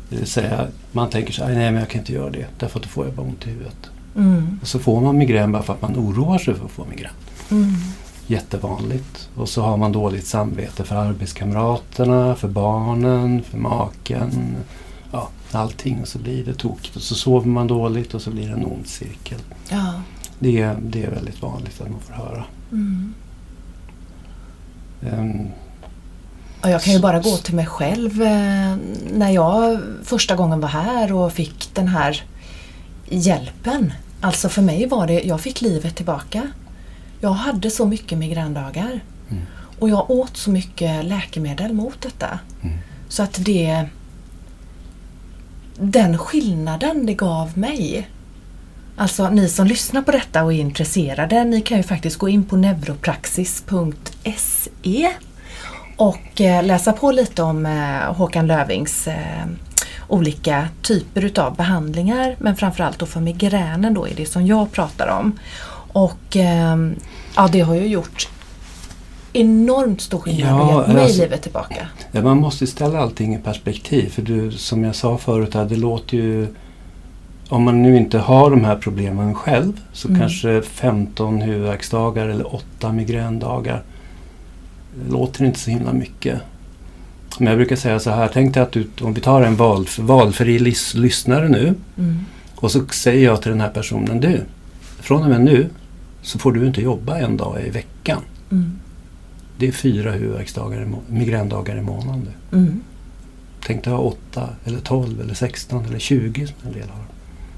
[0.09, 2.79] Det vill säga, man tänker så här, nej men jag kan inte göra det därför
[2.79, 3.91] att då får jag bara ont i huvudet.
[4.17, 4.59] Mm.
[4.63, 7.13] Och så får man migrän bara för att man oroar sig för att få migrän.
[7.51, 7.75] Mm.
[8.31, 9.29] Jättevanligt.
[9.37, 14.57] Och så har man dåligt samvete för arbetskamraterna, för barnen, för maken.
[15.13, 16.01] Ja, allting.
[16.03, 16.97] Och så blir det tokigt.
[16.97, 19.39] Och så sover man dåligt och så blir det en ond cirkel.
[19.69, 19.93] Ja.
[20.39, 22.45] Det, är- det är väldigt vanligt att man får höra.
[22.73, 23.15] Mm.
[25.03, 25.49] Ehm,
[26.63, 28.77] Och jag kan ju bara gå till mig själv eh,
[29.13, 32.23] när jag första gången var här och fick den här
[33.09, 33.93] hjälpen.
[34.21, 36.49] Alltså för mig var det, jag fick livet tillbaka.
[37.21, 39.01] Jag hade så mycket migrändagar.
[39.31, 39.43] Mm.
[39.79, 42.39] Och jag åt så mycket läkemedel mot detta.
[42.63, 42.79] Mm.
[43.09, 43.85] Så att det...
[45.83, 48.09] Den skillnaden det gav mig.
[48.97, 52.45] Alltså ni som lyssnar på detta och är intresserade, ni kan ju faktiskt gå in
[52.45, 55.13] på neuropraxis.se
[55.97, 59.47] och eh, läsa på lite om eh, Håkan Lövings eh,
[60.09, 65.09] olika typer utav behandlingar men framförallt då för migränen då är det som jag pratar
[65.09, 65.39] om.
[65.93, 66.77] Och eh,
[67.37, 68.29] ja, det har ju gjort
[69.33, 71.87] enormt stor skillnad Ja, och gett mig alltså- livet tillbaka.
[72.13, 74.09] Ja, man måste ställa allting i perspektiv.
[74.11, 76.47] För du, som jag sa förut, det låter ju
[77.49, 80.21] om man nu inte har de här problemen själv så Mm.
[80.21, 83.83] kanske 15 huvudvärksdagar eller 8 migrändagar
[85.09, 86.41] låter inte så himla mycket.
[87.39, 89.87] Men jag brukar säga så här, tänk dig att du, om vi tar en val,
[89.99, 92.19] valfri lys, lyssnare nu Mm.
[92.55, 94.41] och så säger jag till den här personen, du,
[95.01, 95.69] från och med nu
[96.23, 98.23] så får du inte jobba en dag i veckan.
[98.51, 98.73] Mm.
[99.59, 102.25] Det är fyra huvudvärksdagar, i migrändagar i månaden.
[102.51, 102.57] det.
[102.57, 102.81] Mm.
[103.67, 107.05] Tänk dig ha 8 eller 12 eller 16 eller 20 som en del har.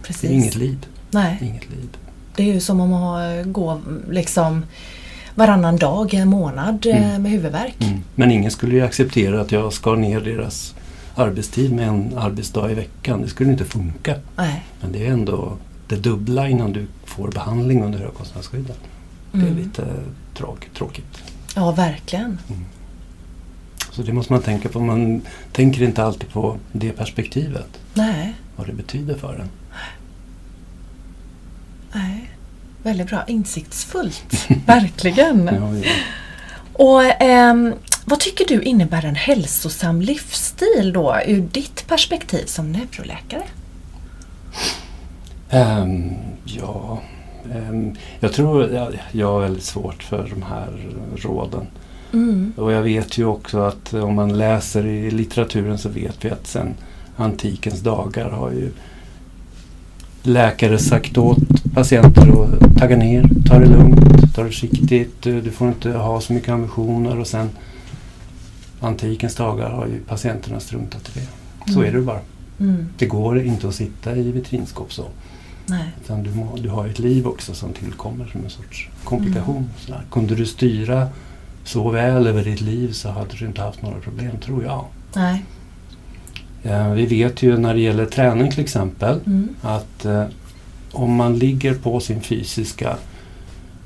[0.02, 0.20] Precis.
[0.22, 0.86] Det är inget liv.
[1.10, 1.88] Nej, Inget liv.
[2.36, 4.64] det är ju som om att gå liksom
[5.34, 7.22] varannan dag, en månad eh, Mm.
[7.22, 7.74] med huvudvärk.
[7.80, 8.00] Mm.
[8.14, 10.74] Men ingen skulle ju acceptera att jag skar ner deras
[11.14, 13.22] arbetstid med en arbetsdag i veckan.
[13.22, 14.14] Det skulle inte funka.
[14.36, 14.62] Nej.
[14.80, 15.52] Men det är ändå
[15.92, 18.78] det dubbla innan du får behandling under högkostnadsskyddet.
[19.32, 19.56] Det är Mm.
[19.56, 19.86] lite
[20.34, 21.22] tråk, tråkigt.
[21.54, 22.38] Ja, verkligen.
[23.90, 24.80] Så det måste man tänka på.
[24.80, 27.68] Man tänker inte alltid på det perspektivet.
[27.94, 29.48] Nej, Vad det betyder för en.
[31.92, 32.28] nej.
[32.82, 33.24] Väldigt bra.
[33.26, 34.46] Insiktsfullt.
[34.66, 35.46] verkligen.
[35.46, 35.90] Ja, ja.
[36.72, 37.74] Och ehm,
[38.04, 43.42] vad tycker du innebär en hälsosam livsstil då ur ditt perspektiv som neuroläkare?
[45.52, 46.10] Ehm,
[46.44, 46.98] ja,
[47.54, 50.68] ehm, jag tror jag, jag har väldigt svårt för de här
[51.16, 51.66] råden.
[52.12, 52.52] Mm.
[52.56, 56.46] Och jag vet ju också att om man läser i litteraturen så vet vi att
[56.46, 56.74] sen
[57.16, 58.70] antikens dagar har ju
[60.22, 61.38] läkare sagt åt
[61.74, 66.20] patienter att tagga ner, ta det lugnt, ta det försiktigt, du, du får inte ha
[66.20, 67.50] så mycket ambitioner och sen
[68.80, 71.26] antikens dagar har ju patienterna struntat i det.
[71.72, 71.88] Så Mm.
[71.94, 72.20] är det bara.
[72.60, 72.86] Mm.
[72.98, 75.04] Det går inte att sitta i vitrinskåp så.
[75.66, 75.84] Nej.
[76.04, 79.56] Utan du, må, du har ett liv också som tillkommer som en sorts komplikation.
[79.56, 79.68] Mm.
[79.78, 80.02] Sådär.
[80.10, 81.08] Kunde du styra
[81.64, 84.84] så väl över ditt liv så hade du inte haft några problem, tror jag.
[85.14, 85.44] Nej.
[86.62, 89.48] Eh, vi vet ju när det gäller träning till exempel Mm.
[89.62, 90.24] att eh,
[90.92, 92.96] om man ligger på sin fysiska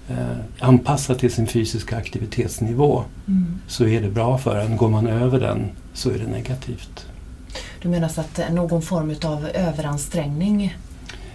[0.08, 0.16] eh,
[0.60, 3.58] anpassad till sin fysiska aktivitetsnivå Mm.
[3.68, 4.76] så är det bra för en.
[4.76, 7.06] Går man över den så är det negativt.
[7.82, 10.76] Du menar så att någon form av överansträngning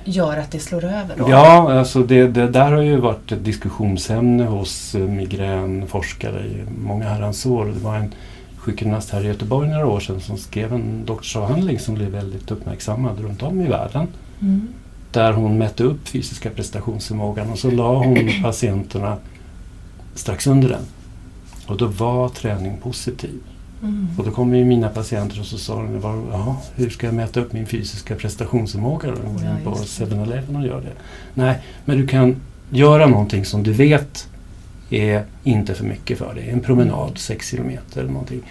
[0.04, 1.30] gör att det slår över då?
[1.30, 7.10] Ja, alltså det, det där har ju varit ett diskussionsämne hos eh, migränforskare i många
[7.10, 7.66] herrans år.
[7.66, 8.14] Det var en
[8.58, 13.20] sjukgymnast här i Göteborg några år sedan som skrev en doktorsavhandling som blev väldigt uppmärksammad
[13.20, 14.08] runt om i världen.
[14.42, 14.68] Mm.
[15.12, 19.18] Där hon mätte upp fysiska prestationsförmågan och så la hon patienterna
[20.16, 20.86] strax under den.
[21.68, 23.40] Och då var träning positiv.
[23.84, 24.08] Mm.
[24.18, 27.54] Och då kom ju mina patienter och så sa de, hur ska jag mäta upp
[27.54, 29.16] min fysiska prestationsförmåga då?
[29.16, 30.06] De går in på just det.
[30.06, 30.94] 7-Eleven och gör det.
[31.34, 32.36] Nej, men du kan
[32.70, 34.28] göra någonting som du vet
[34.90, 36.50] är inte för mycket för dig.
[36.50, 38.42] En promenad, 6 kilometer eller någonting.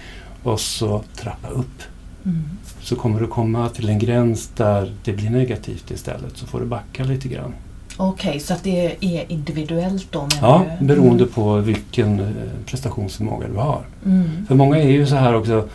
[0.42, 1.82] Och så trappa upp.
[2.24, 2.42] Mm.
[2.80, 6.36] Så kommer du komma till en gräns där det blir negativt istället.
[6.36, 7.54] Så får du backa lite grann.
[8.02, 10.28] Okej, så att det är individuellt då?
[10.40, 10.86] Ja, du?
[10.86, 12.26] beroende på vilken eh,
[12.66, 13.80] prestationsförmåga du har.
[14.06, 14.46] Mm.
[14.48, 15.68] För många är ju så här också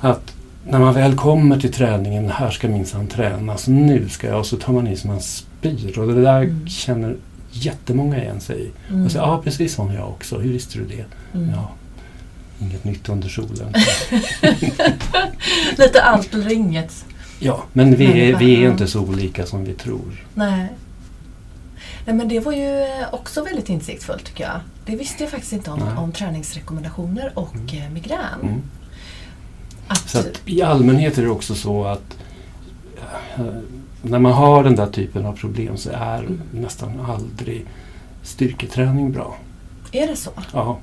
[0.00, 0.32] att
[0.68, 4.56] när man väl kommer till träningen, här ska minsann tränas, nu ska jag, och så
[4.56, 5.98] tar man i som man spyr.
[5.98, 6.68] Och det där Mm.
[6.68, 7.16] känner
[7.50, 8.70] jättemånga igen sig i.
[8.90, 9.04] Mm.
[9.04, 10.38] Och så, ja, precis som jag också.
[10.38, 11.04] Hur visste du det?
[11.38, 11.50] Mm.
[11.54, 11.70] Ja,
[12.60, 13.72] inget nytt under solen.
[15.78, 17.04] Lite allt eller inget.
[17.38, 20.24] ja, men vi är, vi är inte så olika som vi tror.
[20.34, 20.66] Nej.
[22.06, 24.60] Nej men det var ju eh, också väldigt insiktsfullt tycker jag.
[24.86, 25.96] Det visste jag faktiskt inte om, Nej.
[25.96, 28.40] om träningsrekommendationer och eh, migrän.
[28.42, 28.62] Mm.
[29.88, 32.18] Att, Så att i allmänhet är det också så att
[33.36, 33.44] eh,
[34.02, 36.40] när man har den där typen av problem så är Mm.
[36.50, 37.66] nästan aldrig
[38.22, 39.36] styrketräning bra.
[39.92, 40.30] är det så?
[40.52, 40.78] Ja.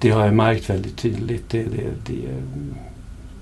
[0.00, 1.50] Det har jag märkt väldigt tydligt.
[1.50, 2.40] Det, det, det är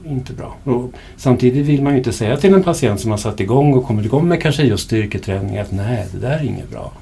[0.07, 0.55] inte bra.
[0.65, 3.85] Och samtidigt vill man ju inte säga till en patient som har satt igång och
[3.87, 6.93] kommit igång med kanske just styrketräning att nej, det där är inget bra.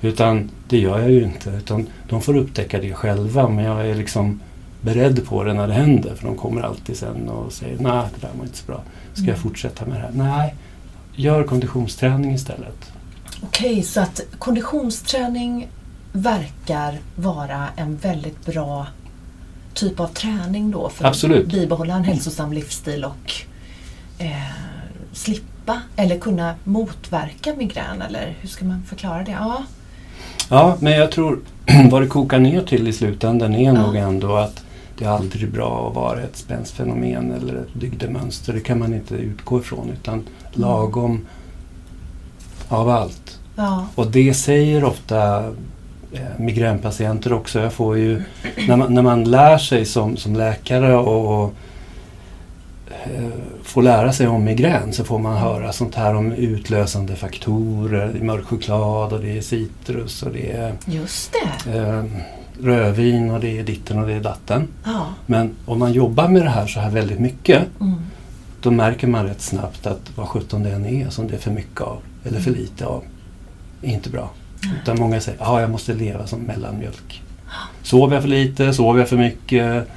[0.00, 1.50] Utan det gör jag ju inte.
[1.50, 3.48] Utan de får upptäcka det själva.
[3.48, 4.40] Men jag är liksom
[4.80, 6.14] beredd på det när det händer.
[6.14, 8.80] För de kommer alltid sen och säger nej, det där var inte så bra.
[9.12, 9.40] Ska jag Mm.
[9.40, 10.10] fortsätta med det här?
[10.38, 10.54] Nej,
[11.14, 12.92] gör konditionsträning istället.
[13.42, 15.68] Okej, så att konditionsträning
[16.12, 18.86] verkar vara en väldigt bra
[19.74, 21.46] typ av träning då för Absolut.
[21.46, 23.32] att bibehålla en hälsosam livsstil och
[24.18, 24.30] eh,
[25.12, 29.30] slippa eller kunna motverka migrän eller hur ska man förklara det?
[29.30, 29.62] Ja,
[30.48, 31.40] Ja, men jag tror
[31.90, 33.72] vad det kokar ner till i slutändan är Ja.
[33.72, 34.64] nog ändå att
[34.98, 38.52] det är aldrig bra att vara ett spänstfenomen eller ett dygdemönster.
[38.52, 41.26] Det kan man inte utgå ifrån utan lagom
[42.68, 43.38] av allt.
[43.56, 45.50] ja, Och det säger ofta
[46.36, 47.60] migränpatienter också.
[47.60, 48.22] Jag får ju,
[48.68, 51.54] när, man, när man lär sig som, som läkare och, och
[52.88, 53.28] eh,
[53.62, 58.44] får lära sig om migrän så får man höra sånt här om utlösande faktorer, mörk
[58.44, 61.78] choklad och det är citrus och det är Just det.
[61.78, 62.04] eh,
[62.62, 64.68] rödvin och det är ditten och det är datten.
[64.84, 65.06] Ja.
[65.26, 67.94] Men om man jobbar med det här så här väldigt mycket Mm.
[68.62, 71.50] då märker man rätt snabbt att vad sjutton det än är som det är för
[71.50, 73.02] mycket av eller för lite av
[73.82, 74.30] är inte bra.
[74.82, 77.22] Utan många säger att ah, jag måste leva som mellanmjölk.
[77.82, 79.88] Sover jag för lite, sover jag för mycket,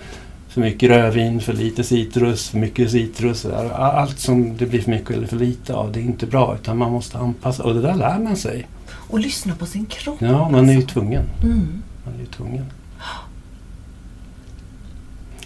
[0.50, 3.46] för mycket rödvin, för lite citrus, för mycket citrus.
[3.76, 6.78] Allt som det blir för mycket eller för lite av det är inte bra utan
[6.78, 8.68] man måste anpassa och det där lär man sig.
[8.90, 10.18] Och lyssna på sin kropp.
[10.20, 11.24] Ja, man är ju tvungen.
[11.44, 11.84] Mm.
[12.06, 12.66] Man är ju tvungen.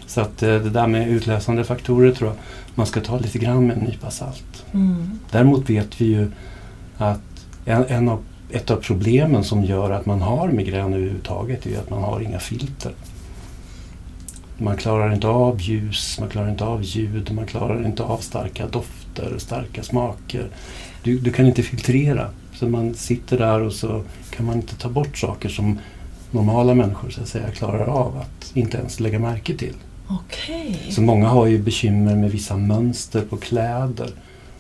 [0.06, 2.38] Så att eh, det där med utlösande faktorer tror jag
[2.76, 4.66] man ska ta lite grann med en nypa salt.
[4.74, 5.20] Mm.
[5.32, 6.32] Däremot vet vi ju
[6.98, 7.22] att
[7.66, 11.90] en, en av, ett av problemen som gör att man har migrän överhuvudtaget är att
[11.90, 12.92] man har inga filter.
[14.58, 18.68] Man klarar inte av ljus, man klarar inte av ljud, man klarar inte av starka
[18.68, 20.48] dofter, starka smaker.
[21.04, 22.30] Du, du kan inte filtrera.
[22.54, 25.80] Så man sitter där och så kan man inte ta bort saker som
[26.32, 29.76] normala människor så att säga klarar av att inte ens lägga märke till.
[30.08, 30.80] Okej.
[30.90, 34.10] Så många har ju bekymmer med vissa mönster på kläder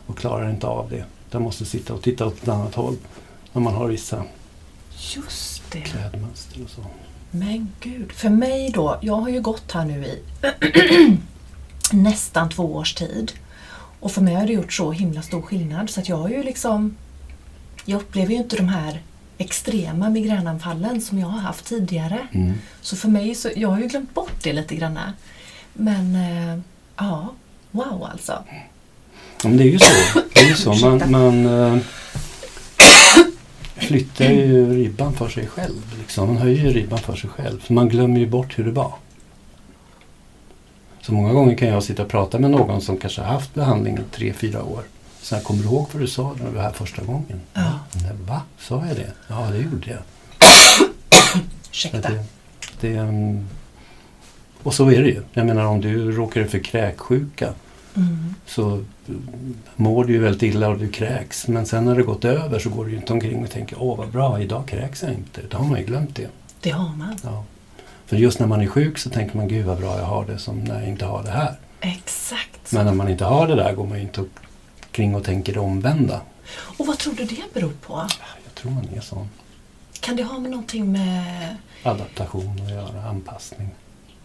[0.05, 1.03] och klarar inte av det.
[1.31, 2.95] De måste sitta och titta åt ett annat håll
[3.53, 4.23] när man har vissa
[5.15, 5.81] Just det.
[5.81, 6.81] klädmönster och så.
[7.31, 8.11] Men gud.
[8.11, 10.21] För mig då, jag har ju gått här nu i
[11.91, 13.31] nästan två års tid.
[13.99, 16.43] Och för mig har det gjort så himla stor skillnad så att jag har ju
[16.43, 16.95] liksom
[17.85, 19.01] Jag upplever ju inte de här
[19.37, 22.27] extrema migränanfallen som jag har haft tidigare.
[22.31, 22.53] Mm.
[22.81, 24.99] Så för mig så, jag har ju glömt bort det lite grann.
[25.73, 26.59] Men eh,
[26.97, 27.33] ja,
[27.71, 28.43] wow alltså.
[29.43, 30.21] Ja, men det är ju så.
[30.33, 30.73] Det är ju så.
[30.73, 31.77] Man, man eh,
[33.81, 35.95] flyttar ju ribban för sig själv.
[35.99, 36.27] Liksom.
[36.27, 37.59] Man höjer ju ribban för sig själv.
[37.59, 38.93] För man glömmer ju bort hur det var.
[41.01, 43.97] Så många gånger kan jag sitta och prata med någon som kanske har haft behandling
[43.97, 44.83] i tre, fyra år.
[45.21, 47.41] Så jag kommer du ihåg vad du sa när du var här första gången?
[47.53, 47.79] Ja.
[47.93, 48.41] Nej, Va?
[48.59, 49.11] Sa jag det?
[49.27, 50.01] Ja, det gjorde jag.
[51.71, 52.09] Ursäkta.
[52.09, 52.23] Det,
[52.79, 53.47] det, mm,
[54.63, 55.21] och så är det ju.
[55.33, 57.53] Jag menar om du råkar ut för kräksjuka
[57.95, 58.35] Mm.
[58.45, 58.83] så
[59.75, 61.47] mår du ju väldigt illa och du kräks.
[61.47, 63.97] Men sen när det gått över så går du ju inte omkring och tänker åh
[63.97, 65.41] vad bra, idag kräks jag inte.
[65.49, 66.27] Då har man ju glömt det.
[66.61, 67.17] Det har man.
[67.23, 67.43] Ja.
[68.05, 70.37] För just när man är sjuk så tänker man gud vad bra jag har det
[70.37, 71.55] som när jag inte har det här.
[71.81, 72.71] Exakt.
[72.71, 74.23] Men när man inte har det där går man ju inte
[74.87, 76.21] omkring och tänker det omvända.
[76.77, 78.07] Och vad tror du det beror på?
[78.43, 79.29] Jag tror man är sån.
[79.99, 83.69] Kan det ha med någonting med Adaptation att göra, anpassning.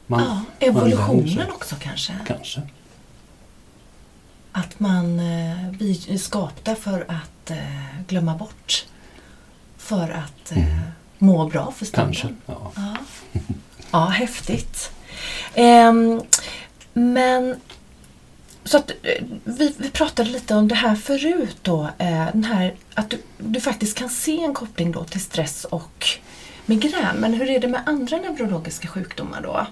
[0.06, 1.52] Man, ja, man evolutionen sig.
[1.54, 2.12] också kanske?
[2.26, 2.62] Kanske.
[4.58, 8.86] Att man, eh, vi är skapta för att eh, glömma bort.
[9.76, 10.78] För att eh, Mm.
[11.18, 12.14] må bra för stunden.
[12.14, 12.34] Kanske.
[12.46, 12.72] Ja.
[12.76, 12.96] Ja,
[13.90, 14.90] ja häftigt.
[15.54, 16.22] Ehm,
[16.92, 17.56] men
[18.64, 18.90] så att,
[19.44, 21.88] vi, vi pratade lite om det här förut då.
[22.32, 26.06] Den här, att du, du faktiskt kan se en koppling då till stress och
[26.66, 27.16] migrän.
[27.16, 29.66] Men hur är det med andra neurologiska sjukdomar då?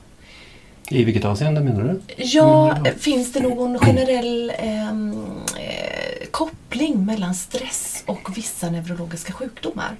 [0.90, 2.00] I vilket avseende menar du?
[2.16, 5.12] Ja, Mm, eh, finns det någon generell ehm,
[5.58, 9.96] eh, koppling mellan stress och vissa neurologiska sjukdomar?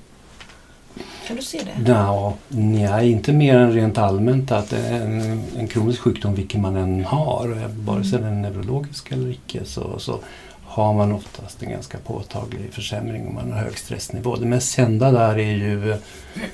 [1.26, 1.90] Kan du se det?
[1.92, 7.04] Ja, nej, inte mer än rent allmänt att en, en kronisk sjukdom, vilken man än
[7.04, 10.18] har, vare sig den är neurologisk eller icke, så, så
[10.64, 14.36] har man oftast en ganska påtaglig försämring om man har hög stressnivå.
[14.36, 15.92] Det mest kända där är ju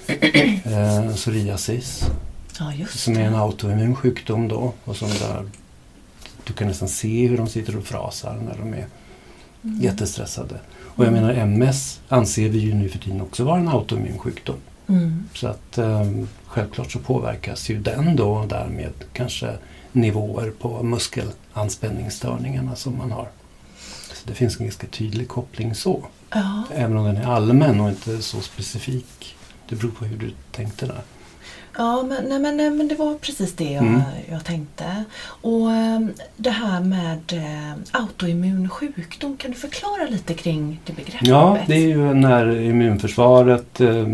[0.07, 2.03] eh, psoriasis,
[2.61, 4.73] Ja, som är en autoimmun sjukdom då.
[4.85, 5.49] Och som där,
[6.45, 8.87] du kan nästan se hur de sitter och frasar när de är
[9.65, 9.81] Mm.
[9.81, 10.61] jättestressade.
[10.79, 14.57] Och jag menar MS anser vi ju nu för tiden också vara en autoimmun sjukdom.
[14.87, 15.25] Mm.
[15.35, 16.11] Så att eh,
[16.47, 19.55] självklart så påverkas ju den då och därmed kanske
[19.93, 23.29] nivåer på muskelanspänningsstörningarna som man har.
[24.13, 26.05] Så det finns en ganska tydlig koppling så.
[26.31, 26.63] Ja.
[26.75, 29.37] Även om den är allmän och inte så specifik.
[29.69, 31.01] Det beror på hur du tänkte där.
[31.77, 34.01] Ja, men, nej, men, nej, men det var precis det jag, Mm.
[34.31, 35.05] jag tänkte.
[35.23, 41.29] Och ehm, det här med eh, autoimmun sjukdom, kan du förklara lite kring det begreppet?
[41.29, 44.07] Ja, det är ju när immunförsvaret eh,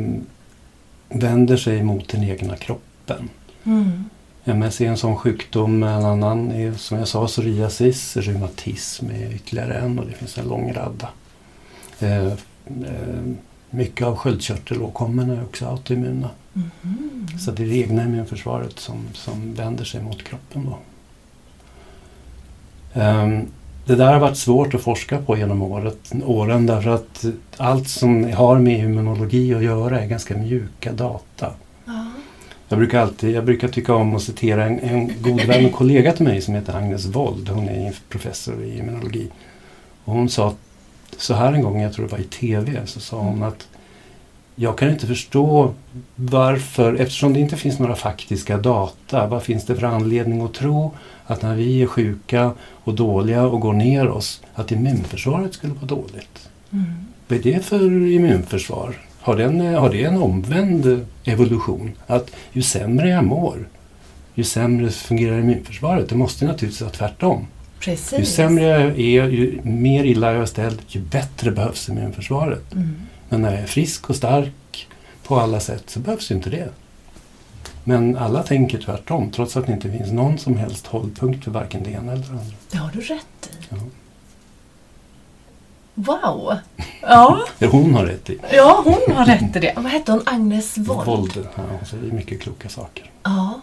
[1.09, 3.29] vänder sig mot den egna kroppen.
[3.65, 4.05] Mm.
[4.45, 5.83] MS är en sån sjukdom.
[5.83, 10.49] En annan är som jag sa psoriasis, reumatism är ytterligare en och det finns en
[10.49, 11.09] lång radda.
[12.01, 12.33] Eh, eh,
[13.71, 16.31] mycket av sköldkörtelåkommorna är också autoimmuna.
[16.57, 17.29] Mhm.
[17.39, 20.65] Så det är det egna immunförsvaret som, som vänder sig mot kroppen.
[20.65, 20.79] Då.
[23.01, 23.47] Ehm,
[23.87, 27.25] det där har varit svårt att forska på genom året, åren därför att
[27.57, 31.53] allt som har med immunologi att göra är ganska mjuka data.
[31.85, 32.07] Ja.
[32.69, 36.13] Jag brukar, alltid, jag brukar tycka om att citera en, en god vän och kollega
[36.13, 37.49] till mig som heter Agnes Wold.
[37.49, 39.29] Hon är professor i immunologi.
[40.05, 40.55] Och hon sa
[41.19, 43.69] så här en gång, jag tror det var i TV, så sa hon att
[44.57, 45.75] jag kan inte förstå
[46.15, 50.95] varför, eftersom det inte finns några faktiska data, vad finns det för anledning att tro
[51.27, 55.87] att när vi är sjuka och dåliga och går ner oss, att immunförsvaret skulle vara
[55.87, 56.49] dåligt?
[56.73, 56.85] Mm.
[57.29, 58.95] Vad är det för immunförsvar?
[59.21, 61.93] Har, den, har det en omvänd evolution?
[62.07, 63.69] Att ju sämre jag mår,
[64.35, 66.09] ju sämre fungerar immunförsvaret.
[66.09, 67.47] Det måste naturligtvis vara tvärtom.
[67.81, 68.19] Precis.
[68.19, 72.73] Ju sämre jag är, ju mer illa jag är ställd, ju bättre behövs immunförsvaret.
[72.73, 72.95] Mm.
[73.29, 74.89] Men när jag är frisk och stark
[75.23, 76.69] på alla sätt så behövs ju inte det.
[77.85, 81.83] Men alla tänker tvärtom, trots att det inte finns någon som helst hållpunkt för varken
[81.83, 82.57] det ena eller det andra.
[82.71, 83.65] Det har du rätt i.
[83.69, 83.77] Ja.
[85.95, 86.55] Wow!
[87.09, 87.39] Ja,
[87.71, 88.39] hon har rätt i.
[88.53, 89.73] ja, hon har rätt i det.
[89.77, 90.23] Vad hette hon?
[90.27, 91.07] Agnes Wold?
[91.07, 91.49] Våld.
[91.57, 93.11] Ja, hon säger mycket kloka saker.
[93.23, 93.61] Ja.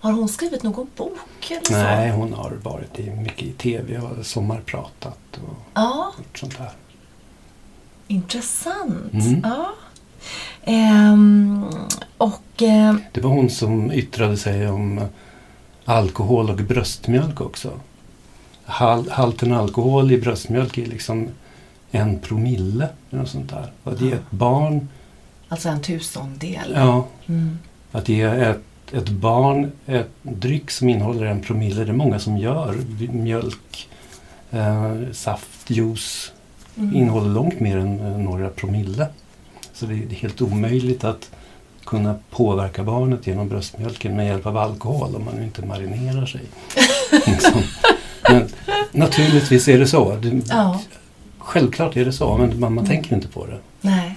[0.00, 1.72] Har hon skrivit någon bok eller så?
[1.72, 6.70] Nej, hon har varit i, mycket i tv och sommarpratat och Ja, gjort sånt här.
[8.08, 9.12] Intressant.
[9.12, 9.40] Mm.
[9.44, 9.68] Ja.
[10.64, 11.64] Ehm,
[12.18, 12.42] och...
[12.62, 15.04] ehm, Det var hon som yttrade sig om eh,
[15.84, 17.72] alkohol och bröstmjölk också.
[18.64, 21.28] Hal, halten alkohol i bröstmjölk är liksom
[21.90, 23.72] en promille eller något sånt där.
[23.84, 24.88] Att ge ett barn,
[25.48, 26.72] alltså en tusendel.
[26.74, 27.58] ja, Mm.
[27.92, 28.60] att ge ett,
[28.92, 32.74] ett barn ett dryck som innehåller en promille, det är många som gör.
[33.12, 33.88] Mjölk,
[34.50, 36.32] eh, saft, juice
[36.78, 36.96] Mm.
[36.96, 39.06] innehåller långt mer än eh, några promille.
[39.72, 41.30] Så det är helt omöjligt att
[41.84, 46.40] kunna påverka barnet genom bröstmjölken med hjälp av alkohol om man nu inte marinerar sig.
[47.26, 47.62] liksom.
[48.30, 48.48] Men
[48.92, 50.16] naturligtvis är det så.
[50.16, 50.80] Det, Ja,
[51.38, 53.58] Självklart är det så, men man, man tänker inte på det.
[53.80, 54.16] nej.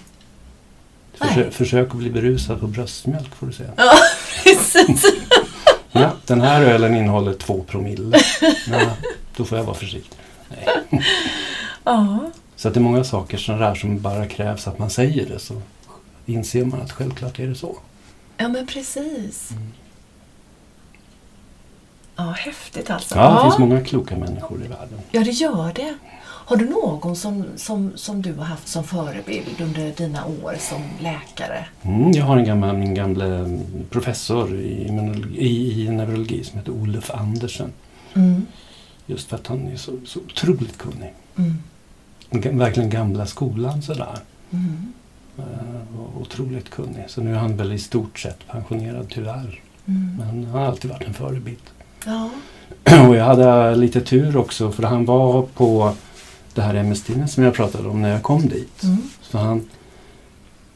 [1.18, 1.51] Försö, Nej.
[1.51, 3.70] försök att bli berusad på bröstmjölk får du säga.
[3.78, 3.91] Ja,
[4.43, 5.05] precis.
[5.91, 8.18] Ja, den här ölen innehåller två promille.
[8.72, 8.82] Ja,
[9.38, 10.18] då får jag vara försiktig.
[10.49, 11.03] Nej.
[11.84, 12.20] Ja.
[12.58, 15.39] Så att det är många saker som, där som bara krävs att man säger det
[15.39, 15.62] så
[16.26, 17.78] inser man att självklart är det så.
[18.38, 19.51] ja, men precis.
[19.51, 19.72] Mm.
[22.16, 23.16] Ja, häftigt alltså.
[23.16, 24.99] Ja, det finns många kloka människor i världen.
[25.12, 25.95] Ja, det gör det.
[26.22, 30.82] Har du någon som, som, som du har haft som förebild under dina år som
[30.99, 31.66] läkare?
[31.82, 34.89] Mm, jag har en gammal, min gamle professor i,
[35.36, 37.72] i, i neurologi som heter Olof Andersen.
[38.14, 38.45] Mm.
[39.05, 41.14] Just för att han är så, så otroligt kunnig.
[41.38, 41.53] Mm.
[42.30, 44.19] Verkligen gamla skolan sådär.
[44.51, 44.93] Mm.
[45.38, 47.05] Eh, och otroligt kunnig.
[47.07, 49.61] Så nu är han väl i stort sett pensionerad tyvärr.
[49.86, 50.15] Mm.
[50.17, 51.61] Men han har alltid varit en förebild.
[52.05, 52.30] Ja.
[53.07, 55.93] Och jag hade lite tur också för han var på
[56.53, 58.84] det här MS-teamet som jag pratade om när jag kom dit.
[58.84, 58.97] Mm.
[59.21, 59.69] Så han,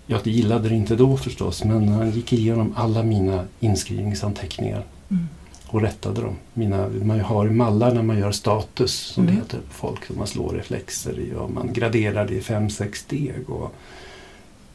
[0.05, 5.27] jag gillade det inte då förstås, men han gick igenom alla mina inskrivningsanteckningar Mm.
[5.71, 6.35] Och rättade dem.
[6.53, 9.35] Mina, man har mallar när man gör status, som Mm.
[9.35, 12.69] det heter på folk, som man slår reflexer i och man graderar det i fem,
[12.69, 13.49] sex steg.
[13.49, 13.75] Och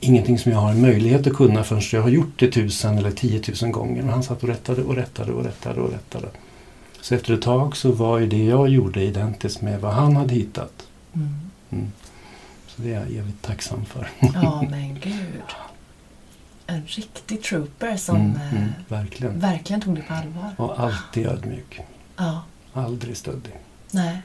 [0.01, 3.11] ingenting som jag har en möjlighet att kunna förrän jag har gjort det tusen eller
[3.11, 4.03] tiotusen gånger.
[4.03, 6.29] Men han satt och rättade och rättade och rättade och rättade.
[7.01, 10.35] Så efter ett tag så var ju det jag gjorde identiskt med vad han hade
[10.35, 10.87] hittat.
[11.15, 11.29] Mm.
[11.71, 11.93] Mm.
[12.67, 14.09] Så det är jag evigt tacksam för.
[14.35, 15.43] Ja, men gud.
[16.67, 19.41] En riktig trooper som Mm, eh, mm, verkligen.
[19.41, 20.51] verkligen tog det på allvar.
[20.57, 21.81] Och alltid ödmjuk.
[22.17, 22.43] Ja,
[22.73, 23.53] Aldrig stöddig.
[23.91, 24.19] nej.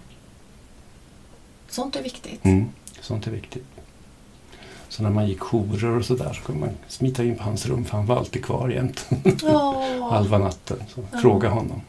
[1.70, 2.46] Sånt är viktigt.
[2.46, 2.70] Mm.
[3.02, 3.66] Sånt är viktigt.
[4.89, 7.86] Så när man gick jourer och sådär så kunde man smita in på hans rum
[7.86, 9.06] för han var alltid kvar jämt.
[9.42, 10.10] Ja.
[10.12, 10.78] Halva natten.
[10.96, 11.20] Så Ja.
[11.20, 11.82] fråga honom.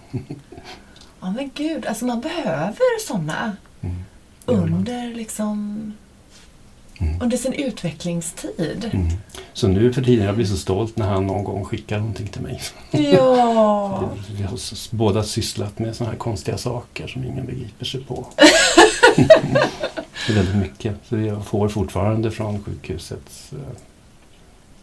[1.20, 1.86] ja, men gud.
[1.86, 4.04] Alltså man behöver såna Mm.
[4.46, 5.92] Under liksom
[7.02, 7.22] Mm.
[7.22, 8.90] under sin utvecklingstid.
[8.92, 9.08] Mm.
[9.52, 12.42] Så nu för tiden, jag blir så stolt när han någon gång skickar någonting till
[12.42, 12.60] mig.
[12.90, 14.10] Ja.
[14.30, 14.58] Vi har
[14.96, 18.26] båda sysslat med såna här konstiga saker som ingen begriper sig på.
[19.16, 20.94] det är väldigt mycket.
[21.08, 23.58] Så jag får fortfarande från sjukhuset eh,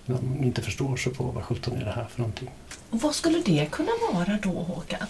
[0.05, 2.49] när de inte förstår sig på vad sjutton är det här för någonting.
[2.89, 5.07] Och vad skulle det kunna vara då, Håkan?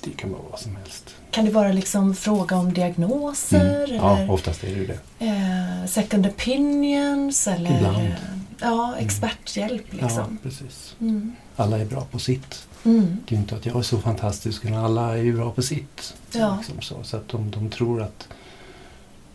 [0.00, 1.14] Det kan vara vad som helst.
[1.38, 3.84] Kan det vara liksom fråga om diagnoser?
[3.84, 3.96] Mm.
[3.96, 4.98] Ja, Eller oftast är det ju det.
[5.26, 7.46] eh, second opinions?
[7.46, 7.96] Eller Ibland.
[7.96, 8.12] eh,
[8.60, 10.38] ja, experthjälp Ja, liksom.
[10.42, 10.96] precis.
[11.00, 11.32] Mm.
[11.56, 12.66] Alla är bra på sitt.
[12.84, 13.16] Mm.
[13.26, 15.62] Det är ju inte att jag är så fantastisk, utan alla är ju bra på
[15.62, 16.14] sitt.
[16.32, 16.56] Ja.
[16.56, 18.28] Liksom så så att de, de tror att,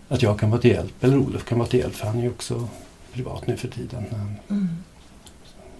[0.09, 2.23] att jag kan vara till hjälp, eller Olof kan vara till hjälp, för han är
[2.23, 2.67] ju också
[3.13, 4.05] privat nu för tiden.
[4.49, 4.69] Mm.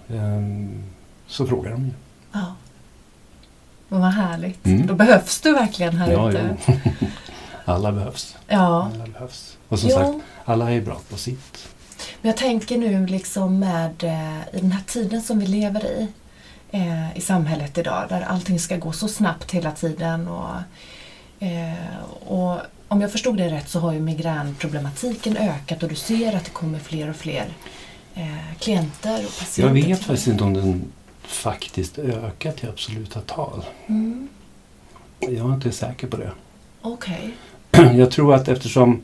[0.10, 0.84] ehm,
[1.28, 1.92] så frågar de ju.
[2.32, 2.56] Ja.
[3.94, 4.66] Men vad härligt.
[4.66, 4.88] Mm.
[4.88, 6.56] Då behövs du verkligen här Ja, ute.
[6.68, 6.76] jo.
[7.66, 8.36] alla behövs.
[8.48, 8.92] Ja.
[8.96, 9.58] Alla behövs.
[9.70, 9.96] Och som Jo.
[9.96, 10.10] sagt,
[10.46, 11.68] alla är bra på sitt.
[12.22, 16.08] Men jag tänker nu liksom med eh, i den här tiden som vi lever i
[16.72, 20.56] eh, i samhället idag där allting ska gå så snabbt hela tiden och,
[21.40, 26.36] eh, och om jag förstod det rätt så har ju migränproblematiken ökat och du ser
[26.36, 27.46] att det kommer fler och fler
[28.16, 29.62] eh, klienter och patienter.
[29.62, 29.96] Jag vet dig.
[29.96, 30.82] faktiskt inte om den
[31.24, 33.66] faktiskt ökat i absoluta tal.
[33.88, 34.28] Mm,
[35.20, 36.32] Jag är inte säker på det.
[36.82, 37.32] Okej.
[37.96, 39.02] Jag tror att eftersom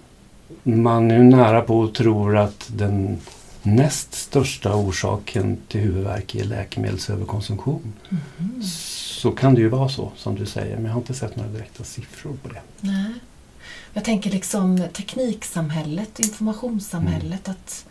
[0.64, 3.18] man nu nära på tror att den
[3.64, 8.64] näst största orsaken till huvudvärk är läkemedelsöverkonsumtion Mhm.
[8.64, 10.76] så kan det ju vara så som du säger.
[10.76, 12.62] Men jag har inte sett några direkta siffror på det.
[12.82, 13.14] Nej.
[13.94, 17.58] Jag tänker liksom tekniksamhället, informationssamhället Mm.
[17.62, 17.86] att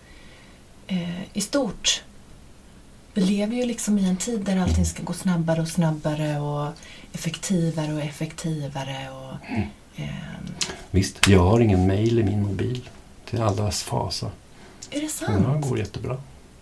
[0.86, 2.02] eh, i stort
[3.18, 6.68] vi lever ju liksom i en tid där allting ska gå snabbare och snabbare och
[7.12, 9.08] effektivare och effektivare.
[9.10, 9.62] Och, Mm.
[9.96, 10.08] ehm,
[10.90, 12.88] Visst, jag har ingen mail i min mobil.
[13.24, 14.26] Till allas fasa.
[14.90, 15.62] är det Ja, sant?
[15.62, 16.16] det går jättebra.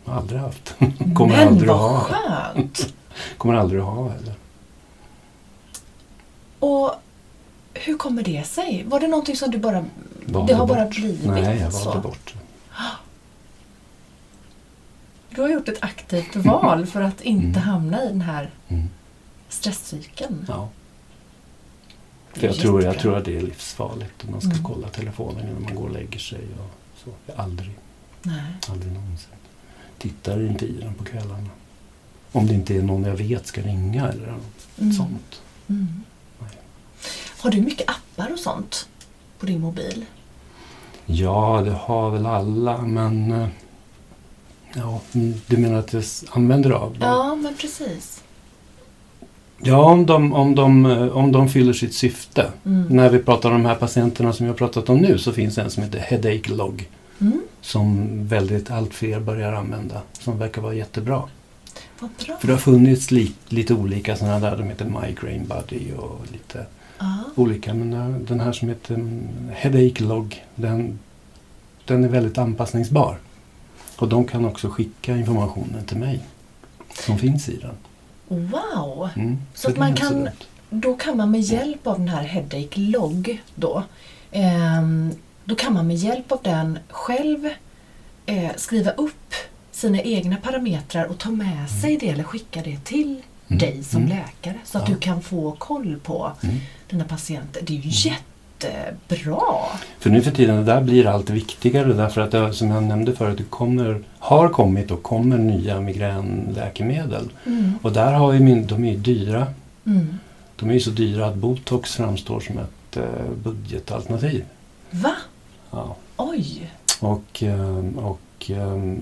[0.04, 0.74] Jag har aldrig haft.
[1.14, 2.00] Kommer Men aldrig vad ha.
[2.00, 2.94] skönt!
[3.38, 4.34] Kommer aldrig att ha heller.
[6.58, 6.92] Och
[7.74, 8.84] hur kommer det sig?
[8.88, 9.84] Var det någonting som du bara...
[10.26, 10.94] Valde det har bara bort.
[10.96, 11.84] blivit Nej, jag så?
[11.84, 12.38] valde bort det.
[15.36, 17.68] Du har gjort ett aktivt val för att inte Mm.
[17.68, 18.88] hamna i den här Mm.
[19.48, 20.44] stresscykeln.
[20.48, 20.68] Ja.
[22.32, 24.62] För jag tror, jag tror att det är livsfarligt om man ska Mm.
[24.64, 26.40] kolla telefonen innan man går och lägger sig.
[26.58, 26.70] Och
[27.04, 27.10] så.
[27.26, 27.78] Jag aldrig,
[28.22, 28.42] Nej.
[28.68, 29.30] aldrig någonsin.
[29.98, 31.48] Tittar inte i den på kvällarna.
[32.32, 34.92] Om det inte är någon jag vet ska ringa eller något Mm.
[34.92, 35.42] sånt.
[35.68, 36.02] Mm.
[37.38, 38.88] Har du mycket appar och sånt
[39.38, 40.04] på din mobil?
[41.06, 43.48] Ja, det har väl alla men...
[44.74, 47.08] eh, Ja, mm, du menar att jag använder av dem?
[47.08, 48.22] Ja, men precis.
[49.62, 52.50] Ja, om de, om, de, eh, om de fyller sitt syfte.
[52.66, 52.82] Mm.
[52.96, 55.58] När vi pratar om de här patienterna som jag har pratat om nu så finns
[55.58, 56.88] en som heter Headache Log.
[57.20, 57.40] Mm.
[57.60, 60.02] Som väldigt allt fler börjar använda.
[60.12, 61.22] Som verkar vara jättebra.
[62.00, 62.36] Vad bra.
[62.36, 64.56] För det har funnits li, lite olika sådana där.
[64.56, 66.66] De heter Migraine Buddy och lite
[66.98, 67.14] Ja.
[67.34, 67.74] olika.
[67.74, 70.44] Men den- den här som heter mm, Headache Log.
[70.54, 70.98] Den,
[71.84, 73.18] den är väldigt anpassningsbar.
[73.98, 76.20] Och de kan också skicka informationen till mig.
[77.06, 77.74] Som finns i den.
[78.28, 79.08] Wow!
[79.16, 80.28] Mm, Så att det är man så kan-.
[80.70, 83.82] Då kan man med hjälp av den här Headache Log då,
[84.30, 85.10] ehm,
[85.44, 87.48] då kan man med hjälp av den själv
[88.26, 89.34] eh, skriva upp
[89.72, 93.58] sina egna parametrar och ta med sig det eller skicka det till Mm.
[93.58, 94.16] dig som Mm.
[94.18, 94.94] läkare så att Ja.
[94.94, 96.56] du kan få koll på Mm.
[96.90, 97.62] dina patienter.
[97.66, 97.90] Det är ju
[98.64, 99.42] jättebra!
[99.98, 103.12] För nu för tiden, det där blir allt viktigare därför att det, som jag nämnde
[103.12, 107.30] förut, det kommer, har kommit och kommer nya migränläkemedel.
[107.46, 107.72] Mm.
[107.82, 109.46] Och där har ju de är ju dyra.
[109.86, 110.18] Mm.
[110.56, 114.44] De är ju så dyra att botox framstår som ett eh, budgetalternativ.
[114.90, 115.14] Va?
[115.70, 115.96] Ja.
[116.16, 116.70] Oj!
[117.00, 118.94] Och, eh, och eh,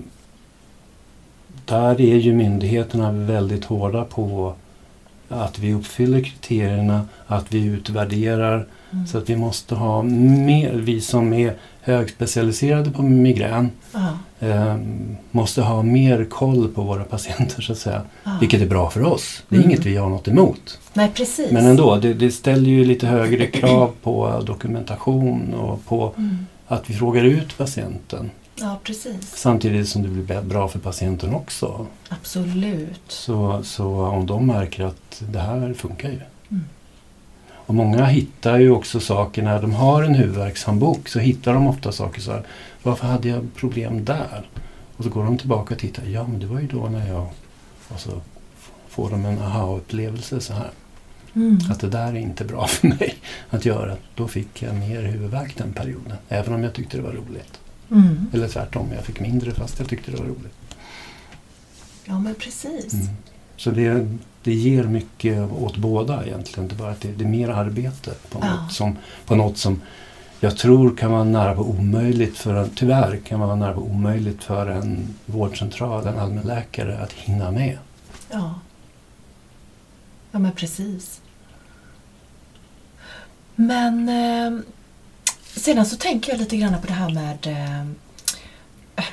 [1.65, 4.55] där är ju myndigheterna väldigt hårda på
[5.29, 8.67] att vi uppfyller kriterierna, att vi utvärderar.
[8.93, 9.07] Mm.
[9.07, 13.71] Så att vi måste ha mer, vi som är högspecialiserade på migrän,
[14.39, 14.75] eh,
[15.31, 18.01] måste ha mer koll på våra patienter så att säga.
[18.23, 18.37] ja.
[18.39, 19.43] Vilket är bra för oss.
[19.49, 19.71] Det är Mm.
[19.71, 20.79] inget vi har något emot.
[20.93, 21.51] Nej, precis.
[21.51, 26.37] Men ändå, det, det ställer ju lite högre krav på dokumentation och på Mm.
[26.67, 28.31] att vi frågar ut patienten.
[28.55, 29.31] Ja, precis.
[29.35, 31.85] Samtidigt som det blir bra för patienten också.
[32.09, 33.01] Absolut.
[33.07, 36.19] Så, så om de märker att det här funkar ju.
[36.51, 36.63] Mm.
[37.65, 41.91] Och många hittar ju också saker när de har en huvudvärkshandbok så hittar de ofta
[41.91, 42.43] saker så här.
[42.83, 44.49] Varför hade jag problem där?
[44.97, 46.03] Och så går de tillbaka och tittar.
[46.05, 47.27] Ja, men det var ju då när jag...
[47.87, 48.21] Och så
[48.89, 50.71] får de en aha-upplevelse så här.
[51.35, 51.57] Mm.
[51.71, 53.15] Att det där är inte bra för mig
[53.49, 53.97] att göra.
[54.15, 56.17] Då fick jag mer huvudvärk den perioden.
[56.29, 57.59] Även om jag tyckte det var roligt.
[57.91, 58.27] Mm.
[58.33, 60.55] Eller tvärtom, jag fick mindre fast jag tyckte det var roligt.
[62.05, 62.93] Ja, men precis.
[62.93, 63.07] Mm.
[63.57, 64.07] Så det,
[64.43, 66.67] det ger mycket åt båda egentligen.
[66.67, 68.55] Det är bara att det, det är mer arbete på Ja.
[68.61, 69.81] något, som, på något som
[70.39, 74.43] jag tror kan vara nära på omöjligt för en, tyvärr kan vara nära på omöjligt
[74.43, 77.77] för en vårdcentral, en allmänläkare att hinna med.
[78.31, 78.59] Ja.
[80.31, 81.21] Ja, men precis.
[83.55, 84.59] Men eh,
[85.43, 89.03] sedan så tänker jag lite grann på det här med eh,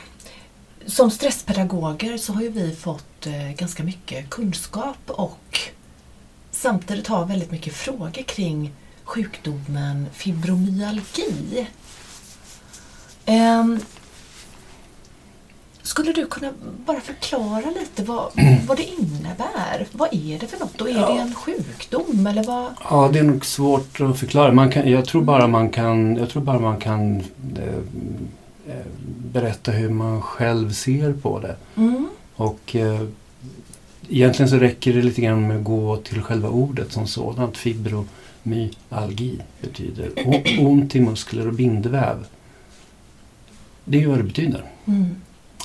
[0.87, 5.59] som stresspedagoger så har ju vi fått eh, ganska mycket kunskap och
[6.51, 8.73] samtidigt har väldigt mycket frågor kring
[9.05, 11.67] sjukdomen fibromyalgi.
[13.27, 13.79] Ehm,
[15.83, 16.53] skulle du kunna
[16.87, 18.33] bara förklara lite vad,
[18.67, 19.87] vad det innebär?
[19.93, 20.81] Vad är det för något?
[20.81, 21.13] Och är Ja.
[21.15, 22.75] det en sjukdom eller vad?
[22.91, 24.53] Ja, det är nog svårt att förklara.
[24.53, 27.17] Man kan, jag tror bara man kan, jag tror bara man kan
[27.57, 27.75] eh,
[28.69, 28.87] eh,
[29.33, 31.57] berätta hur man själv ser på det.
[31.77, 32.09] Mm.
[32.43, 33.03] Och eh,
[34.09, 37.57] egentligen så räcker det lite grann med att gå till själva ordet som sådant.
[37.57, 40.11] Fibromyalgi betyder
[40.59, 42.27] ont i muskler och bindväv.
[43.85, 44.65] Det är ju vad det betyder.
[44.85, 45.07] Mm.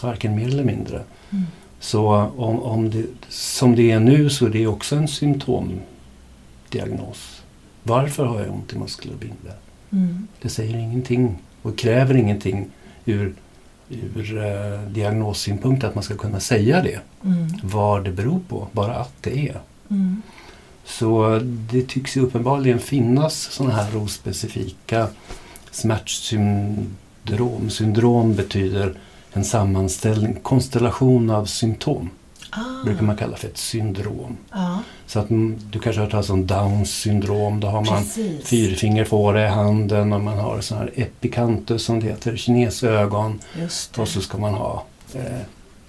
[0.04, 1.04] Varken mer eller mindre.
[1.30, 1.44] Mm.
[1.80, 2.08] Så
[2.38, 7.42] om, om det, som det är nu så är det också en symptomdiagnos.
[7.84, 9.54] Varför har jag ont i muskler och bindväv?
[9.92, 10.28] Mm.
[10.42, 12.68] Det säger ingenting och kräver ingenting
[13.06, 13.34] ur,
[13.90, 17.00] ur eh, diagnossynpunkt att man ska kunna säga det.
[17.26, 17.48] Mm.
[17.64, 19.60] Vad det beror på, bara att det är.
[19.90, 20.22] Mm.
[20.86, 25.08] Så det tycks ju uppenbarligen finnas sådana här ospecifika
[25.72, 27.70] smärtsyndrom.
[27.70, 28.94] Syndrom betyder
[29.34, 32.10] en sammanställning, konstellation av symptom.
[32.50, 32.84] Ah.
[32.86, 34.38] brukar man kalla för ett syndrom.
[34.52, 35.28] Ja, Så att
[35.72, 37.60] du kanske har hört talas om Downs syndrom.
[37.60, 38.48] Då har man precis.
[38.48, 43.40] fyrfingerfåra i handen och man har sån här epicantus som det heter, kinesögon.
[43.98, 44.84] Och så ska man ha
[45.14, 45.22] eh,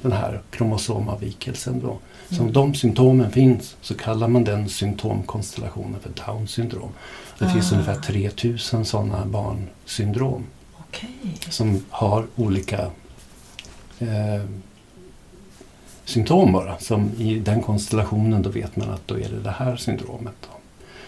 [0.03, 1.99] den här kromosomavvikelsen då.
[2.29, 2.53] Så om Mm.
[2.53, 6.91] de symptomen finns så kallar man den symptomkonstellationen för Downs syndrom.
[7.39, 7.75] Det finns Ah.
[7.75, 10.45] ungefär 3000 sådana barnsyndrom
[10.89, 11.11] Okej.
[11.51, 12.79] som har olika
[13.99, 14.43] eh,
[16.09, 16.79] symptom bara.
[16.79, 20.35] Som i den konstellationen då vet man att då är det det här syndromet.
[20.41, 20.49] Då.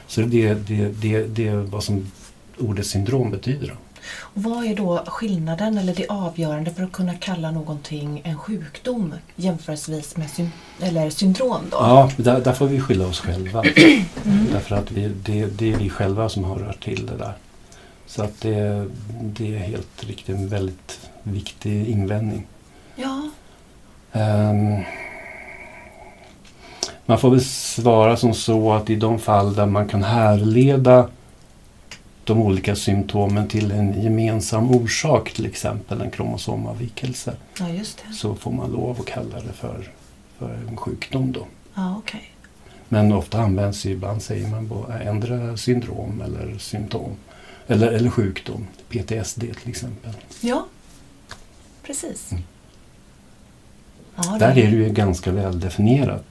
[0.07, 2.11] Så det, det, det, det är vad som
[2.59, 3.69] ordet syndrom betyder.
[3.69, 3.75] Då.
[4.19, 9.15] Och vad är då skillnaden eller det avgörande för att kunna kalla någonting en sjukdom
[9.37, 11.77] jämförelsevis med sym- eller syndrom då?
[11.77, 13.63] Ja, där, där får vi skylla oss själva.
[14.53, 17.33] Därför att vi, det, det är vi själva som har rört till det där.
[18.07, 18.87] Så att det,
[19.23, 22.47] det är helt riktigt en väldigt viktig invändning.
[22.97, 23.31] Ja.
[24.13, 24.83] Ehm,
[27.07, 31.09] man får väl svara som så att i de fall där man kan härleda
[32.25, 37.67] de olika symptomen till en gemensam orsak, till exempel en kromosomavvikelse, ja,
[38.15, 39.91] så får man lov att kalla det för,
[40.39, 41.33] för en sjukdom.
[41.33, 41.47] Då.
[41.75, 42.33] Ja, okej.
[42.89, 47.17] Men ofta används ju, ibland säger man bara ändra syndrom eller symptom.
[47.67, 50.13] Eller, eller sjukdom, PTSD till exempel.
[50.41, 50.67] Ja,
[51.83, 52.33] precis.
[52.33, 52.43] Mm.
[54.25, 56.25] Ja, Där är det ju ganska väl definierat.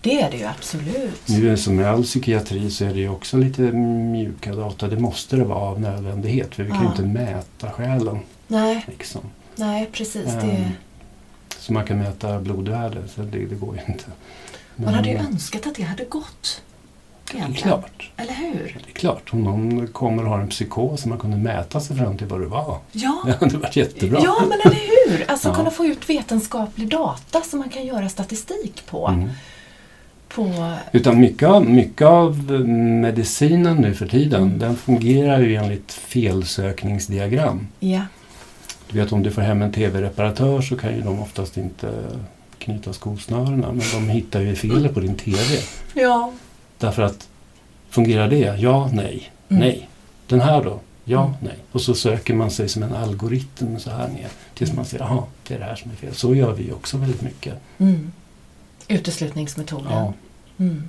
[0.00, 1.28] det är det ju absolut.
[1.28, 4.88] Nu som med all psykiatri så är det ju också lite mjuka data.
[4.88, 6.90] Det måste det vara av nödvändighet för vi kan ju Ja.
[6.90, 8.18] inte mäta själen.
[8.48, 9.20] Nej, Liksom.
[9.56, 10.26] nej precis.
[10.34, 10.70] Ehm, Det...
[11.58, 14.04] Så man kan mäta blodvärde, så det, det går ju inte.
[14.76, 16.62] Man hade ju önskat att det hade gått.
[17.32, 17.68] Det är Egentligen.
[17.68, 18.10] klart.
[18.16, 18.78] Eller hur?
[18.84, 19.32] Det är klart.
[19.32, 22.40] Om någon kommer och har en psykos och man kunde mäta sig fram till vad
[22.40, 22.78] det var.
[22.92, 24.20] Ja, Det hade varit jättebra.
[24.24, 25.24] ja men eller hur?
[25.30, 25.54] Alltså Ja.
[25.54, 29.08] kunna få ut vetenskaplig data som man kan göra statistik på.
[29.08, 29.28] Mm.
[30.28, 32.50] på Utan mycket av, mycket av
[33.00, 34.58] medicinen nu för tiden, Mm.
[34.58, 37.66] den fungerar ju enligt felsökningsdiagram.
[37.80, 38.02] ja,
[38.90, 41.88] Du vet om du får hem en TV-reparatör så kan ju de oftast inte
[42.58, 45.38] knyta skosnörena men de hittar ju felet på din TV.
[45.94, 46.32] ja.
[46.78, 47.28] Därför att
[47.90, 48.56] fungerar det?
[48.58, 49.60] Ja, nej, Mm.
[49.60, 49.88] nej.
[50.26, 50.80] Den här då?
[51.04, 51.36] Ja, Mm.
[51.40, 51.54] nej.
[51.72, 55.22] Och så söker man sig som en algoritm så här ner tills man ser, jaha,
[55.48, 56.14] det är det här som är fel.
[56.14, 57.54] Så gör vi också väldigt mycket.
[57.78, 58.12] Mm.
[58.88, 59.92] Uteslutningsmetoden.
[59.92, 60.12] Ja,
[60.58, 60.88] Mm.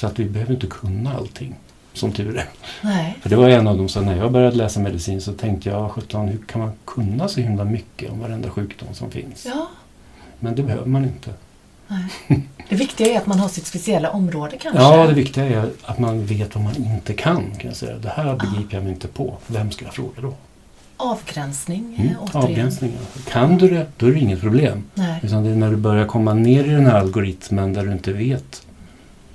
[0.00, 1.54] så att vi behöver inte kunna allting,
[1.92, 2.48] som tur är.
[2.82, 3.16] Nej.
[3.22, 5.90] För det var en av dem som när jag började läsa medicin så tänkte jag,
[5.90, 9.44] sjutton, hur kan man kunna så himla mycket om varenda sjukdom som finns?
[9.46, 9.68] Ja.
[10.40, 11.30] Men det behöver man inte.
[11.88, 12.40] Nej.
[12.68, 14.82] Det viktiga är att man har sitt speciella område kanske.
[14.82, 17.50] Ja, det viktiga är att man vet vad man inte kan.
[17.58, 17.96] kan jag säga.
[17.98, 19.36] Det här begriper jag mig inte på.
[19.46, 20.34] Vem ska jag fråga då?
[20.96, 22.14] Avgränsning Mm, mm.
[22.22, 22.42] återigen.
[22.50, 22.98] avgränsningar.
[23.30, 24.84] Kan du det, då är det inget problem.
[24.94, 25.20] Nej.
[25.22, 28.12] Utan det är när du börjar komma ner i den här algoritmen där du inte
[28.12, 28.62] vet.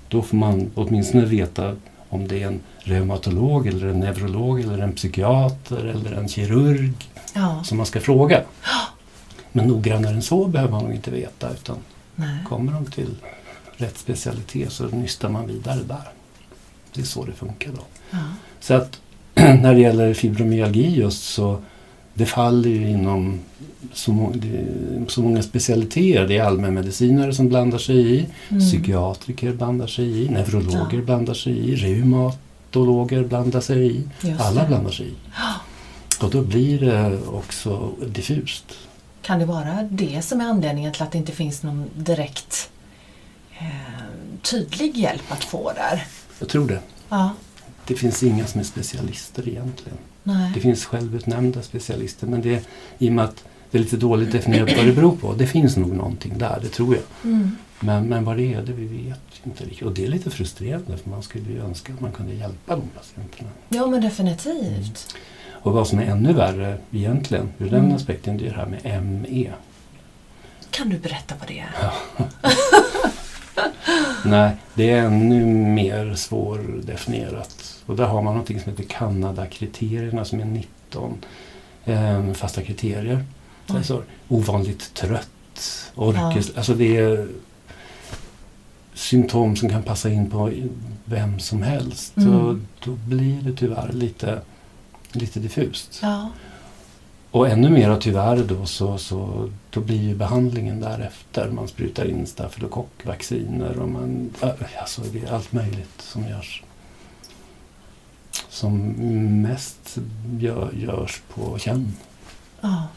[0.08, 1.76] Då får man åtminstone veta
[2.10, 6.92] om det är en reumatolog, eller en neurolog, eller en psykiater eller en kirurg
[7.34, 7.64] Ja.
[7.64, 8.42] som man ska fråga.
[9.52, 11.50] Men noggrannare än så behöver man nog inte veta.
[11.50, 11.76] Utan
[12.16, 12.38] Nej.
[12.48, 13.16] kommer de till
[13.78, 16.10] rätt specialitet så nystar man vidare där.
[16.94, 17.82] Det är så det funkar då.
[18.12, 18.18] Ja.
[18.60, 19.00] Så att
[19.36, 21.62] när det gäller fibromyalgi just så
[22.14, 23.40] det faller ju inom
[23.94, 24.12] så,
[25.22, 26.28] många specialiteter.
[26.28, 28.60] Det är allmänmedicinare som blandar sig i, Mm.
[28.70, 31.02] psykiatriker blandar sig i, neurologer Ja.
[31.06, 34.04] blandar sig i, reumatologer blandar sig i.
[34.22, 34.68] Just Alla det.
[34.68, 35.14] blandar sig i.
[36.22, 38.66] Och då blir det också diffust.
[39.24, 42.70] Kan det vara det som är anledningen till att det inte finns någon direkt
[43.58, 43.68] eh,
[44.42, 46.08] tydlig hjälp att få där?
[46.40, 46.80] Jag tror det.
[47.10, 47.32] Ja.
[47.88, 49.98] Det finns inga som är specialister egentligen.
[50.24, 50.52] Nej.
[50.54, 52.68] Det finns självutnämnda specialister men det
[52.98, 55.34] i och med att det är lite dåligt definierat vad det beror på.
[55.34, 57.32] Det finns nog någonting där, det tror jag.
[57.32, 57.56] Mm.
[57.80, 59.88] Men, men vad det är, det vi vet inte riktigt.
[59.88, 62.90] Och det är lite frustrerande för man skulle ju önska att man kunde hjälpa de
[62.98, 63.50] patienterna.
[63.70, 65.16] Ja, men definitivt.
[65.64, 67.96] Och vad som är ännu värre egentligen ur den Mm.
[67.96, 69.52] aspekten det är det här med ME.
[70.72, 71.92] Kan du berätta vad det är?
[74.30, 77.82] Nej, det är ännu mer svårdefinierat.
[77.86, 81.18] Och där har man någonting som heter Kanada-kriterierna som är 19
[81.86, 83.26] eh, fasta kriterier.
[83.70, 83.78] Oj.
[83.78, 86.58] Alltså, ovanligt trött, orkes...
[86.58, 87.28] Alltså det är
[88.94, 90.52] symptom som kan passa in på
[91.06, 92.18] vem som helst.
[92.18, 92.34] Mm.
[92.36, 92.56] Och
[92.86, 94.42] då blir det tyvärr lite,
[95.16, 96.00] lite diffust.
[96.02, 96.30] Ja.
[97.32, 101.50] Och ännu mer tyvärr då så, så då blir ju behandlingen därefter.
[101.50, 104.34] Man sprutar in stafylokockvacciner och man,
[104.80, 106.64] alltså det är allt möjligt som görs.
[108.50, 108.88] Som
[109.42, 109.98] mest
[110.40, 111.94] gör, görs på känn.
[112.62, 112.88] ja.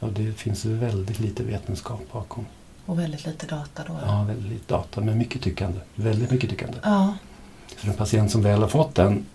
[0.00, 2.46] Och det finns väldigt lite vetenskap bakom.
[2.86, 3.98] Och väldigt lite data då.
[4.06, 5.80] Ja, väldigt lite data men mycket tyckande.
[5.94, 6.78] Väldigt mycket tyckande.
[6.82, 7.14] Ja.
[7.76, 9.26] För en patient som väl har fått den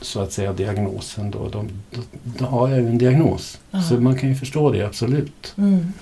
[0.00, 2.00] så att säga diagnosen då, de, då,
[2.38, 3.58] då har jag ju en diagnos.
[3.70, 3.82] Ja.
[3.82, 5.54] Så man kan ju förstå det absolut.
[5.58, 5.92] Mm.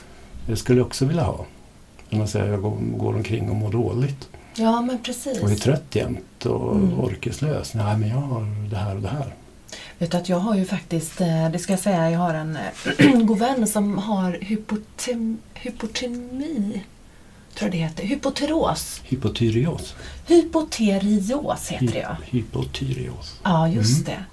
[0.47, 1.45] Det skulle jag också vilja ha.
[2.11, 5.43] När man säger att jag går, går omkring och mår dåligt ja, men precis.
[5.43, 7.01] och är trött jämt och Mm.
[7.01, 7.75] orkeslös.
[7.75, 9.35] Nej, men jag har det här och det här.
[9.99, 12.57] Vet du att jag har ju faktiskt, eh, det ska jag säga, jag har en
[12.99, 16.83] eh, god vän som har hypotem, hypotemi,
[17.55, 19.00] tror det heter, hypoteros.
[19.05, 19.94] Hypotyreos.
[20.26, 22.16] Hypoterios heter det ja.
[22.24, 23.40] Hypotyreos.
[23.42, 24.11] Ja, just Mm.
[24.11, 24.24] det.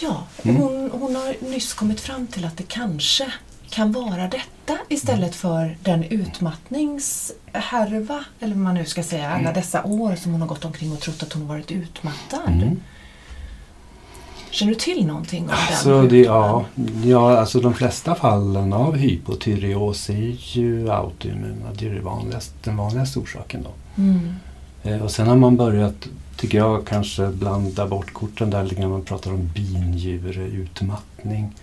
[0.00, 0.56] Ja, Mm.
[0.56, 3.32] hon, hon har nyss kommit fram till att det kanske
[3.70, 9.84] kan vara detta istället för den utmattningshärva, eller vad man nu ska säga, alla dessa
[9.84, 12.48] år som hon har gått omkring och trott att hon har varit utmattad.
[12.52, 12.80] Mm.
[14.58, 16.08] Känner du till någonting om Alltså, den?
[16.08, 16.64] det, ja,
[17.04, 21.70] ja, alltså de flesta fallen av hypotyreos är ju autoimmuna.
[21.78, 23.62] Det är det vanligaste, den vanligaste orsaken.
[23.62, 23.70] Då.
[24.02, 24.34] Mm.
[24.82, 28.90] Eh, och sen har man börjat, tycker jag, kanske blanda bort korten där grann.
[28.90, 31.54] Man pratar om binjureutmattning.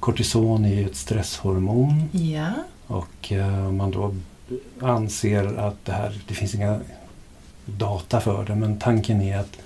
[0.00, 2.48] Kortison är ju ett stresshormon Ja.
[2.86, 4.14] och eh, man då
[4.80, 6.80] anser att det här, det finns inga
[7.66, 9.56] data för det, men tanken är att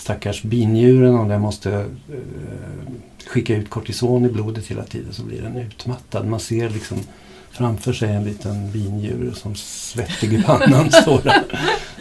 [0.00, 2.92] stackars binjuren om den måste eh,
[3.26, 6.26] skicka ut kortison i blodet hela tiden så blir den utmattad.
[6.26, 6.98] Man ser liksom
[7.50, 11.42] framför sig en liten binjur som svettig i pannan står där.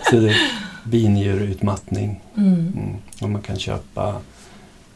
[0.10, 0.38] Så det är
[0.84, 2.22] binjurutmattning.
[2.38, 2.54] Mm.
[2.54, 2.96] Mm.
[3.22, 4.22] Och man kan köpa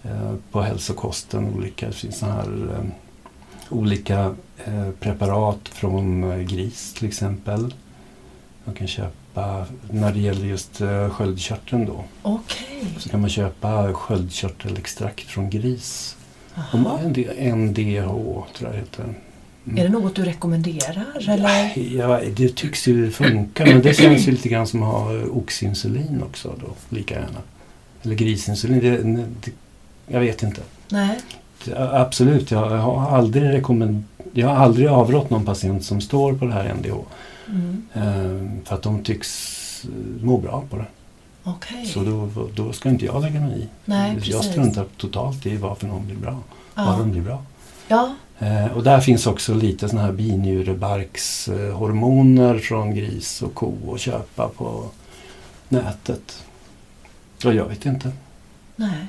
[0.04, 2.86] eh, på hälsokosten olika, det finns såna här eh,
[3.70, 4.36] olika
[5.00, 7.74] preparat från gris till exempel.
[8.66, 9.23] Man kan köpa,
[9.90, 12.86] när det gäller just eh, sköldkörteln då, Okej.
[12.98, 16.16] så kan man köpa sköldkörtelextrakt från gris.
[17.56, 18.08] NDH
[18.58, 19.04] tror jag heter.
[19.66, 19.78] Mm.
[19.78, 21.30] Är det något du rekommenderar?
[21.30, 21.78] Eller?
[21.98, 25.38] Ja, det tycks ju funka men det känns ju lite grann som att ha eh,
[25.38, 27.40] oxinsulin också då, lika gärna.
[28.04, 28.98] Eller grisinsulin, det,
[29.42, 29.52] det,
[30.08, 30.62] jag vet inte.
[30.90, 31.20] Nej.
[31.76, 34.04] Absolut, jag har aldrig rekommend,
[34.34, 36.94] jag har aldrig avrått någon patient som står på det här NDH.
[37.50, 37.84] Mm.
[37.94, 39.90] Eh, för att de tycks eh,
[40.26, 40.86] må bra på det.
[41.44, 41.86] Okej.
[41.86, 43.68] Så då, då ska inte jag lägga mig i.
[43.86, 44.52] Nej, jag precis.
[44.52, 46.32] struntar totalt i varför någon blir bra.
[46.32, 46.42] Var
[46.86, 46.96] Ja.
[47.00, 47.44] de blir bra.
[47.88, 48.16] ja.
[48.40, 54.48] Eh, och där finns också lite såna här binjurebarkshormoner från gris och ko att köpa
[54.50, 54.86] på
[55.70, 56.44] nätet.
[57.46, 58.12] Och jag vet inte.
[58.76, 59.08] Nej.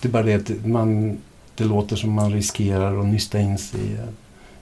[0.00, 1.18] Det är bara det att man,
[1.54, 3.96] det låter som man riskerar att nysta in sig i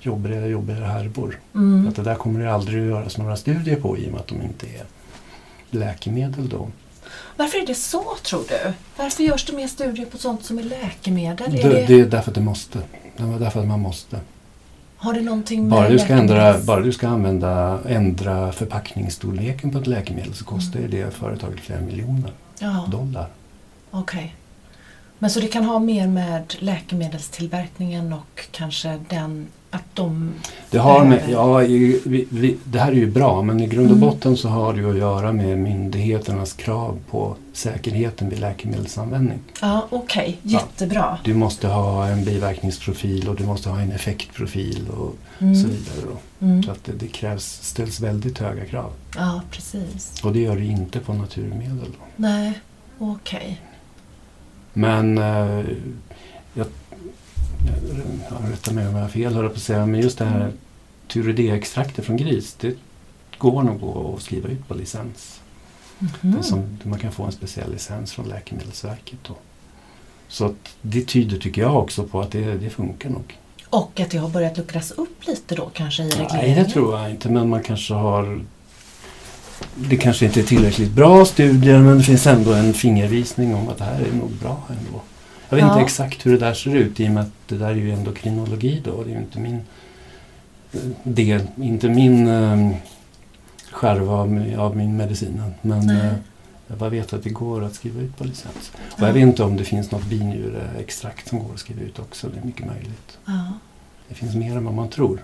[0.07, 1.39] jobbiga, jobbiga härvor.
[1.55, 1.89] Mm.
[1.89, 4.27] Att det där kommer det aldrig att göras några studier på i och med att
[4.27, 4.85] de inte är
[5.71, 6.69] läkemedel då.
[7.37, 8.73] Varför är det så tror du?
[8.97, 11.53] Varför görs det mer studier på sånt som är läkemedel?
[11.53, 12.79] Det, Är det, det är därför att det måste.
[13.17, 14.21] Det är därför att man måste.
[14.97, 19.79] har det någonting med Bara du ska, ändra, bara du ska använda, ändra förpackningsstorleken på
[19.79, 23.27] ett läkemedel så kostar ju det företaget flera miljoner Ja, dollar.
[23.91, 24.35] okej.
[25.19, 30.33] Men så det kan ha mer med läkemedelstillverkningen och kanske den att de...
[30.71, 33.97] Det, har med, ja, vi, vi, det här är ju bra men i grund och
[33.97, 34.09] Mm.
[34.09, 39.39] botten så har det ju att göra med myndigheternas krav på säkerheten vid läkemedelsanvändning.
[39.61, 40.39] Ja, okej.
[40.43, 41.19] Jättebra.
[41.25, 45.55] Du måste ha en biverkningsprofil och du måste ha en effektprofil och Mm.
[45.55, 46.17] så vidare.
[46.41, 46.63] Mm.
[46.63, 48.93] Så att det, det krävs, ställs väldigt höga krav.
[49.17, 50.21] Ja, precis.
[50.25, 51.79] Och det gör det inte på naturmedel.
[51.99, 52.05] Då.
[52.17, 52.53] Nej,
[52.99, 53.61] okej.
[54.73, 55.65] Men eh,
[56.55, 56.67] jag,
[58.51, 60.53] rätta mig om jag har fel, höll på att säga, men just det här Mm.
[61.09, 62.77] Turidé-extraktet från gris, det
[63.39, 65.41] går nog att skriva ut på licens.
[66.21, 69.19] Det är som, man kan få en speciell licens från Läkemedelsverket.
[69.29, 69.37] Då.
[70.29, 73.39] Så att det tyder, tycker jag, också på att det, det funkar nog.
[73.71, 76.37] Och att det har börjat luckras upp lite då kanske i regleringen?
[76.37, 78.41] Nej, det tror jag inte, men man kanske har...
[79.75, 83.79] Det kanske inte är tillräckligt bra studier, men det finns ändå en fingervisning om att
[83.79, 85.01] det här är nog bra ändå.
[85.57, 85.73] Jag vet Ja.
[85.73, 87.93] inte exakt hur det där ser ut i och med att det där är ju
[87.93, 89.03] endokrinologi då.
[89.03, 89.61] Det är ju inte min
[91.03, 92.71] del, inte min eh,
[93.73, 95.55] skärva av, av min medicinen.
[95.63, 96.13] Men eh,
[96.67, 98.73] jag bara vet att det går att skriva ut på licens.
[98.75, 99.07] Och Ja.
[99.07, 102.29] jag vet inte om det finns något binjureextrakt som går att skriva ut också.
[102.35, 103.19] Det är mycket möjligt.
[103.25, 103.53] Ja.
[104.09, 105.19] Det finns mer än vad man tror.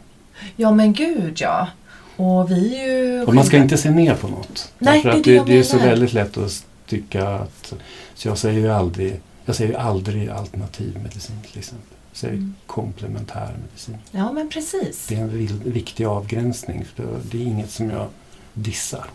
[0.57, 1.69] ja, men gud ja.
[2.17, 3.23] Och vi är ju...
[3.25, 4.73] Och man ska inte se ner på något.
[4.79, 7.73] Nej, det är det det, är så väldigt lätt att tycka att...
[8.15, 11.97] Så jag säger ju aldrig, jag säger aldrig alternativ medicin till exempel.
[12.11, 12.55] Jag säger Mm.
[12.67, 13.97] komplementär medicin.
[14.11, 15.07] Ja, men precis.
[15.09, 16.85] Det är en viktig avgränsning.
[16.95, 18.09] För det är inget som jag
[18.55, 19.07] dissar.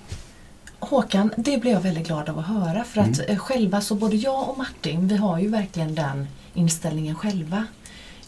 [0.79, 3.29] Håkan, det blev jag väldigt glad av att höra för att Mm.
[3.31, 7.65] eh, själva så både jag och Martin, vi har ju verkligen den inställningen själva.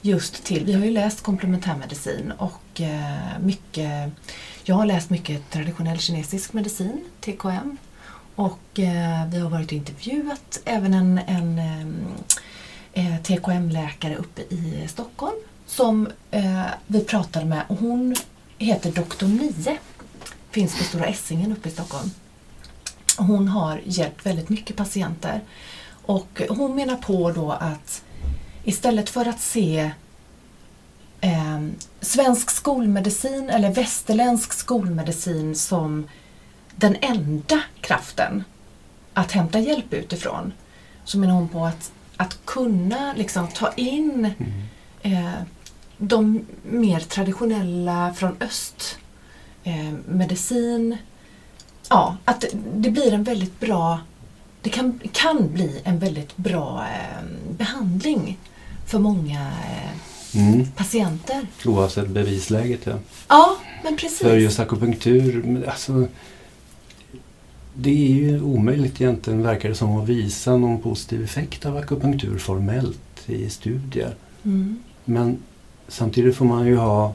[0.01, 4.11] Just till, vi har ju läst komplementärmedicin och eh, mycket,
[4.63, 7.77] jag har läst mycket traditionell kinesisk medicin, TKM.
[8.37, 14.87] Och eh, vi har varit och intervjuat även en, en eh, eh TKM-läkare uppe i
[14.87, 15.35] Stockholm
[15.65, 18.15] som eh, vi pratade med och hon
[18.57, 19.77] heter Doktor 9.
[20.51, 22.11] Finns på Stora Essingen uppe i Stockholm.
[23.17, 25.41] Hon har hjälpt väldigt mycket patienter.
[25.89, 28.03] Och hon menar på då att
[28.63, 29.91] istället för att se
[31.21, 31.61] eh,
[32.01, 36.07] svensk skolmedicin eller västerländsk skolmedicin som
[36.79, 38.43] den enda kraften
[39.13, 40.53] att hämta hjälp utifrån
[41.05, 44.31] så menar hon på att, att kunna liksom ta in
[45.01, 45.31] eh,
[45.97, 48.97] de mer traditionella från öst
[49.63, 50.97] eh, medicin.
[51.89, 53.99] Ja, att det- det blir en väldigt bra
[54.61, 57.23] det kan, kan bli en väldigt bra eh,
[57.57, 58.37] behandling
[58.87, 59.91] för många eh,
[60.35, 60.71] Mm.
[60.71, 61.47] patienter.
[61.65, 62.79] Oavsett bevisläget.
[62.85, 62.93] Ja.
[63.27, 64.19] Ja, men precis.
[64.19, 66.07] För just akupunktur, alltså,
[67.79, 72.37] det är ju omöjligt egentligen, verkar det som, att visa någon positiv effekt av akupunktur
[72.37, 74.15] formellt i studier.
[74.43, 74.79] Mm.
[75.05, 75.37] Men
[75.87, 77.13] samtidigt får man ju ha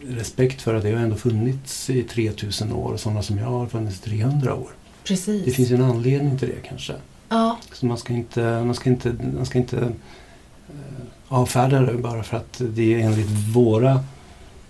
[0.00, 3.66] respekt för att det har ändå funnits i 3000 år och sådana som jag har
[3.66, 4.70] funnits i 300 år.
[5.04, 5.44] Precis.
[5.44, 6.92] Det finns ju en anledning till det kanske.
[7.28, 12.22] Ja, Så man ska inte, man ska inte, man ska inte eh, avfärda det bara
[12.22, 14.04] för att det enligt våra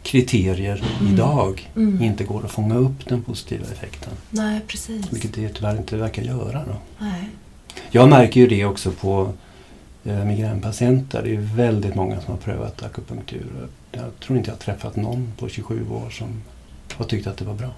[0.03, 1.15] kriterier Mm.
[1.15, 2.03] idag mm.
[2.03, 4.13] inte går att fånga upp den positiva effekten.
[4.31, 5.13] nej precis.
[5.13, 6.63] Vilket det tyvärr inte verkar göra.
[6.67, 6.77] Då.
[6.99, 7.29] Nej.
[7.91, 9.33] Jag märker ju det också på
[10.05, 11.23] eh, migränpatienter.
[11.23, 13.47] Det är väldigt många som har prövat akupunktur.
[13.93, 16.43] Jag tror inte jag har träffat någon på 27 år som
[16.95, 17.71] har tyckt att det var bra.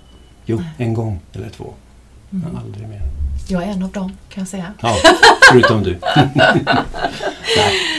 [0.46, 0.66] Jo, Nej.
[0.88, 1.74] en gång eller två.
[2.32, 2.44] Mm.
[2.46, 3.02] Men aldrig mer.
[3.48, 4.72] Jag är en av dem kan jag säga.
[4.82, 4.96] Ja,
[5.50, 5.98] förutom du.
[6.34, 6.64] Nej,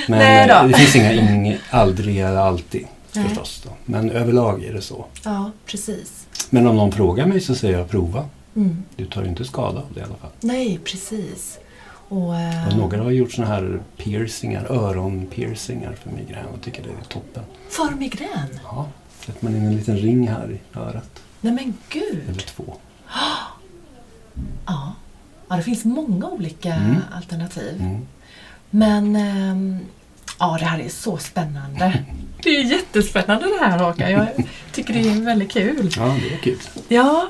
[0.07, 0.53] men Nej då.
[0.53, 3.27] eh, det finns inga ing, aldrig eller alltid Nej.
[3.29, 3.61] förstås.
[3.65, 3.69] Då.
[3.85, 5.05] Men överlag är det så.
[5.23, 6.27] Ja, precis.
[6.49, 8.25] Men om någon frågar mig så säger jag prova.
[8.55, 8.83] Mm.
[8.95, 10.31] Du tar ju inte skada av det i alla fall.
[10.41, 11.59] Nej, precis.
[12.09, 16.89] Och, eh, Och några har gjort såna här piercingar, öronpiercingar för migrän och tycker det
[16.89, 17.43] är toppen.
[17.69, 18.59] För migrän?
[18.63, 18.87] Ja,
[19.25, 21.21] sätter man in en liten ring här i örat.
[21.41, 22.23] Nej men gud!
[22.29, 22.73] Eller två.
[24.65, 24.95] Ja.
[25.47, 26.95] ja, det finns många olika Mm.
[27.11, 27.81] alternativ.
[27.81, 28.07] Mm.
[28.69, 29.79] Men ehm,
[30.39, 32.03] ja, det här är så spännande.
[32.45, 34.11] Det är jättespännande det här Håkan.
[34.11, 34.27] Jag
[34.71, 35.93] tycker det är väldigt kul.
[35.97, 36.59] Ja, det är kul.
[36.87, 37.27] Ja,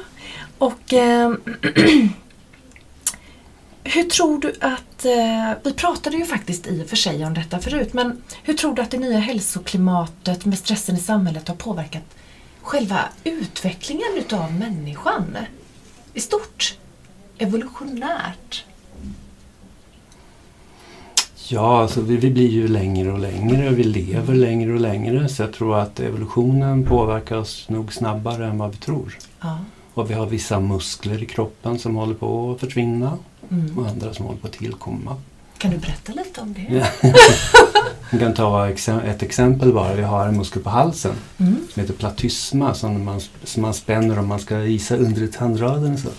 [0.57, 1.41] och ehm,
[3.83, 7.59] hur tror du att, eh, vi pratade ju faktiskt i och för sig om detta
[7.59, 12.03] förut, men hur tror du att det nya hälsoklimatet med stressen i samhället har påverkat
[12.61, 15.37] själva utvecklingen utav människan
[16.13, 16.77] i stort?
[17.37, 18.65] Evolutionärt?
[21.47, 25.29] Ja, alltså vi, vi blir ju längre och längre och vi lever längre och längre.
[25.29, 29.17] Så jag tror att evolutionen påverkar oss nog snabbare än vad vi tror.
[29.41, 29.57] Ja.
[29.93, 33.17] Och vi har vissa muskler i kroppen som håller på att försvinna
[33.49, 33.77] Mm.
[33.79, 35.15] och andra som håller på att tillkomma.
[35.57, 36.75] Kan du berätta lite om det?
[36.75, 36.85] Ja.
[38.11, 38.67] Jag kan ta
[39.05, 39.93] ett exempel bara.
[39.93, 41.55] Vi har en muskel på halsen Mm.
[41.73, 45.97] som heter platysma som man, som man spänner om man ska isa undre tandraden.
[45.97, 46.09] Så.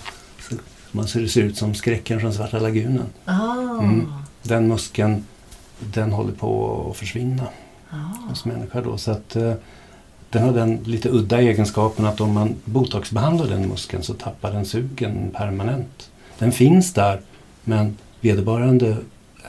[0.48, 0.54] Så
[0.92, 3.06] man ser, det ser ut som skräcken från Svarta lagunen.
[3.24, 3.78] Ah.
[3.82, 4.12] Mm.
[4.48, 5.24] Den muskeln
[5.78, 7.42] den håller på att försvinna
[7.90, 8.28] Ah.
[8.28, 8.82] hos människor.
[8.82, 8.98] Då.
[8.98, 9.52] Så att, eh,
[10.30, 14.64] den har den lite udda egenskapen att om man botoxbehandlar den muskeln så tappar den
[14.66, 16.10] sugen permanent.
[16.38, 17.20] Den finns där
[17.64, 18.88] men vederbörande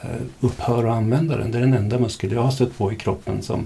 [0.03, 1.51] eh, upphör att använda den.
[1.51, 3.65] Det är den enda muskel jag har stött på i kroppen som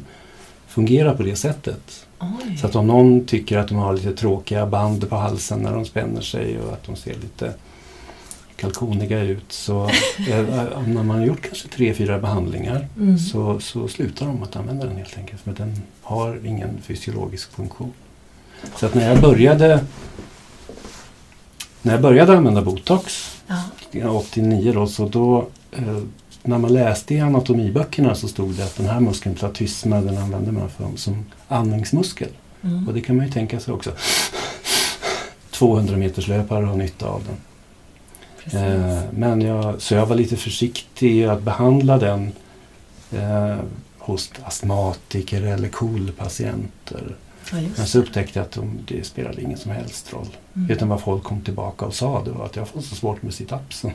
[0.68, 2.06] fungerar på det sättet.
[2.20, 2.58] Oj.
[2.58, 5.86] Så att om någon tycker att de har lite tråkiga band på halsen när de
[5.86, 7.54] spänner sig och att de ser lite
[8.62, 9.86] kalkoniga ut så
[10.30, 10.46] eh,
[10.88, 13.18] när man har gjort kanske tre, fyra behandlingar Mm.
[13.18, 15.42] så, så slutar de att använda den helt enkelt.
[15.42, 17.92] För den har ingen fysiologisk funktion.
[18.76, 19.86] Så att när jag började
[21.82, 23.64] när jag började använda botox Ja.
[23.90, 25.98] 1989 då, så då eh,
[26.44, 30.52] när man läste i anatomiböckerna så stod det att den här muskeln, platysma, den använder
[30.52, 32.28] man för, som andningsmuskel.
[32.64, 32.88] Mm.
[32.88, 33.92] Och det kan man ju tänka sig också.
[35.52, 37.36] 200 meters löpare har nytta av den.
[38.46, 42.32] Eh, men jag, så jag var lite försiktig att behandla den
[43.12, 43.56] eh,
[43.98, 47.16] hos astmatiker eller KOL-patienter.
[47.52, 50.28] Ja, Men så upptäckte jag att de, det spelade ingen som helst roll.
[50.56, 50.72] Mm.
[50.72, 53.34] Utan vad folk kom tillbaka och sa det var att jag får så svårt med
[53.34, 53.92] sit-upsen.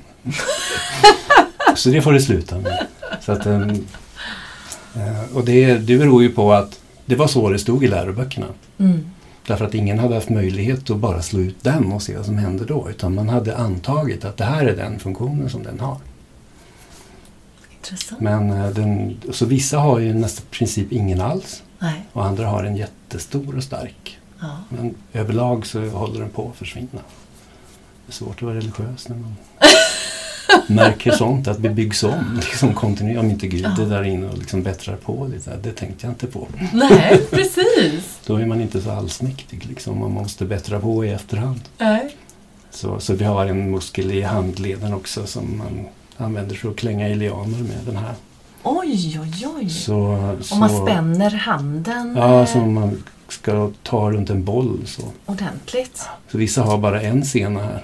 [1.76, 2.86] så det får det sluta med.
[3.20, 3.70] Så att, ehm,
[4.94, 8.46] eh, och det, det beror ju på att det var så det stod i läroböckerna.
[8.78, 9.10] Mm.
[9.46, 12.38] Därför att ingen hade haft möjlighet att bara slå ut den och se vad som
[12.38, 12.90] hände då.
[12.90, 15.98] Utan man hade antagit att det här är den funktionen som den har.
[17.76, 18.20] Intressant.
[18.20, 21.62] Men eh, den, så vissa har ju nästan princip ingen alls.
[21.78, 22.06] Nej.
[22.12, 24.18] Och andra har en jättestor och stark.
[24.40, 24.56] Ja.
[24.68, 26.88] Men överlag så håller den på att försvinna.
[26.92, 29.36] Det är svårt att vara religiös när man
[30.66, 33.20] märker sånt, att det byggs om liksom kontinuerligt.
[33.24, 35.56] Om inte Gud är där inne och liksom bättrar på lite.
[35.62, 36.46] Det tänkte jag inte på.
[36.72, 38.18] Nej, precis.
[38.26, 39.98] Då är man inte så allsmäktig liksom.
[40.00, 41.60] Man måste bättra på i efterhand.
[41.78, 42.16] Nej.
[42.70, 45.86] Så, så vi har en muskel i handleden också som man
[46.26, 48.14] använder för att klänga i lianer med den här.
[48.62, 49.70] Oj, oj, oj.
[49.70, 55.02] Så, så, Om man spänner handen Ja, som man ska ta runt en boll så.
[55.26, 56.08] ordentligt.
[56.32, 57.82] Så vissa har bara en sena här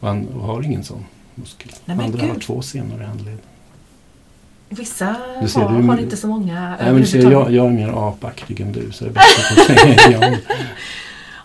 [0.00, 1.04] och an- och har ingen sån
[1.40, 1.72] muskel.
[1.84, 2.42] Nej, men Andra har gud.
[2.42, 3.40] två senor i handleden.
[4.68, 7.66] Vissa Du ser, har, du- har inte så många Nej, men du ser, jag, jag
[7.66, 10.38] är mer apaktig än du så det är bättre att i lianer.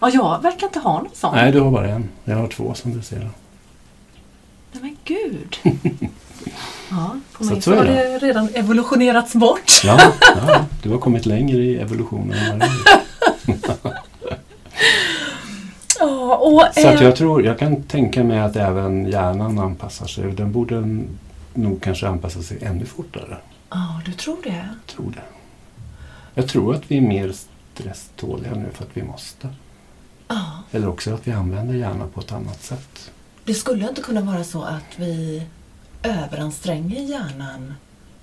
[0.01, 1.35] Ja, jag verkar inte ha någon sån.
[1.35, 2.09] Nej, du har bara en.
[2.25, 3.19] Jag har två som du ser.
[4.71, 5.57] Nej men gud.
[6.89, 7.93] Ja, på mig så så har det.
[7.93, 9.81] det redan evolutionerats bort.
[9.83, 9.99] Ja,
[10.35, 12.69] ja, du har kommit längre i evolutionen än vad
[13.83, 13.93] har.
[16.03, 20.31] Ja, och, Så att jag tror, jag kan tänka mig att även hjärnan anpassar sig.
[20.31, 21.05] Den borde
[21.53, 23.37] nog kanske anpassa sig ännu fortare.
[23.69, 24.49] Ja, du tror det?
[24.49, 25.23] Jag tror det.
[26.33, 27.33] Jag tror att vi är mer
[27.73, 29.49] stresståliga nu för att vi måste.
[30.27, 30.43] Ja.
[30.71, 33.11] Eller också att vi använder hjärnan på ett annat sätt.
[33.45, 35.43] Det skulle inte kunna vara så att vi
[36.03, 37.73] överanstränger hjärnan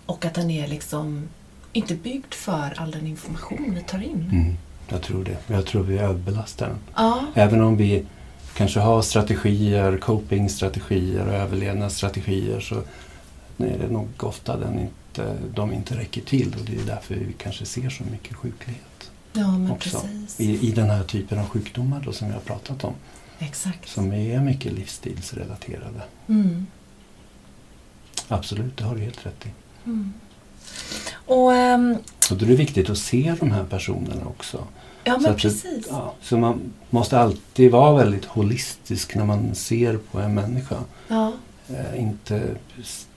[0.07, 1.29] och att den är liksom
[1.73, 4.31] inte byggd för all den information vi tar in.
[4.33, 4.57] Mm,
[4.91, 5.37] jag tror det.
[5.47, 6.79] Jag tror vi överbelastar den.
[6.95, 8.05] Ja, Även om vi
[8.55, 12.75] kanske har strategier, copingstrategier och överlevnadsstrategier så
[13.57, 17.33] är det nog ofta den inte, de inte räcker till och det är därför vi
[17.39, 20.01] kanske ser så mycket sjuklighet ja men också.
[20.01, 20.41] precis.
[20.41, 22.95] I, I den här typen av sjukdomar då som vi har pratat om.
[23.39, 23.89] Exakt.
[23.89, 26.03] Som är mycket livsstilsrelaterade.
[26.29, 26.67] Mm.
[28.29, 29.49] Absolut, det har du helt rätt i.
[29.85, 30.13] Mm.
[31.13, 31.97] Och, ehm,
[32.31, 34.67] Och då är det viktigt att se de här personerna också.
[35.05, 35.87] Ja Så men det- precis.
[35.91, 40.77] Ja, så man måste alltid vara väldigt holistisk när man ser på en människa.
[41.09, 41.33] Ja,
[41.69, 42.43] Eh, inte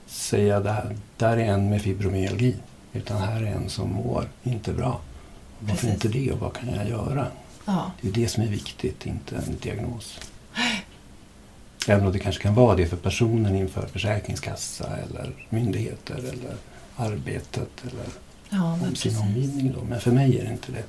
[0.08, 2.56] säga det här, där är en med fibromyalgi.
[2.94, 5.00] Utan här är en som mår inte bra.
[5.60, 5.94] Varför Precis.
[6.06, 7.28] inte det och vad kan jag göra?
[7.66, 7.92] ja.
[8.02, 10.20] Det är det som är viktigt, inte en diagnos.
[11.88, 16.56] Även om det kanske kan vara det för personen inför Försäkringskassa eller myndigheter eller
[16.96, 18.06] arbetet eller
[18.50, 19.20] ja om sin precis.
[19.20, 19.74] omgivning.
[19.76, 19.84] Då.
[19.90, 20.84] Men för mig är det inte det.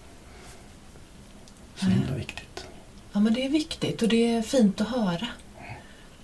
[1.84, 2.66] Så himla viktigt.
[3.12, 5.26] Ja, men det är viktigt och det är fint att höra.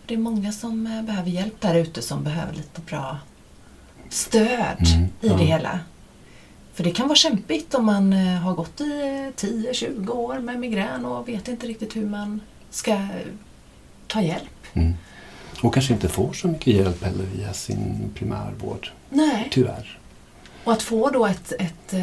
[0.07, 3.19] Det är många som eh, behöver hjälp där ute som behöver lite bra
[4.09, 5.37] stöd Mm, i ja.
[5.37, 5.81] det hela.
[6.75, 10.61] För det kan vara kämpigt om man eh, har gått i eh, 10-20 år med
[10.61, 12.41] migrän och vet inte riktigt hur man
[12.71, 13.09] ska eh,
[14.07, 14.67] ta hjälp.
[14.73, 14.95] Mm.
[15.63, 18.91] Och kanske inte får så mycket hjälp heller via sin primärvård.
[19.11, 19.49] Nej.
[19.51, 19.99] Tyvärr.
[20.65, 21.95] Och att få då ett, ett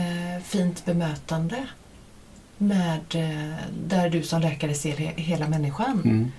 [0.44, 1.68] fint bemötande
[2.58, 3.56] med, eh,
[3.88, 6.02] där du som läkare ser he- hela människan.
[6.06, 6.32] Mm.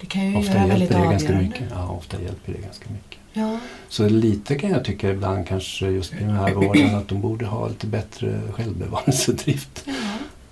[0.00, 1.48] Det kan ju Ofta göra väldigt det ganska avgörande.
[1.48, 1.68] mycket.
[1.70, 3.18] Ja, ofta hjälper det ganska mycket.
[3.32, 7.20] Ja, Så lite kan jag tycka ibland kanske just i den här vården att de
[7.20, 9.82] borde ha lite bättre självbevarelsedrift.
[9.86, 9.92] ja,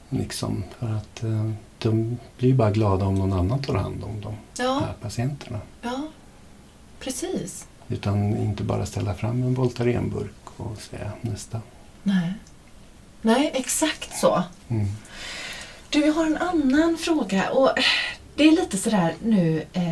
[0.09, 4.21] Liksom, för att eh, de blir ju bara glada om någon annan tar hand om
[4.21, 5.61] de ja, här patienterna.
[5.83, 6.03] ja.
[7.01, 7.67] Precis.
[7.89, 11.61] Utan inte bara ställa fram en Voltarenburk och säga nästa.
[12.03, 12.33] Nej.
[13.25, 14.43] Nej, exakt så.
[14.69, 14.87] Mm.
[15.91, 17.71] Du, jag har en annan fråga och
[18.37, 19.83] det är lite sådär nu eh,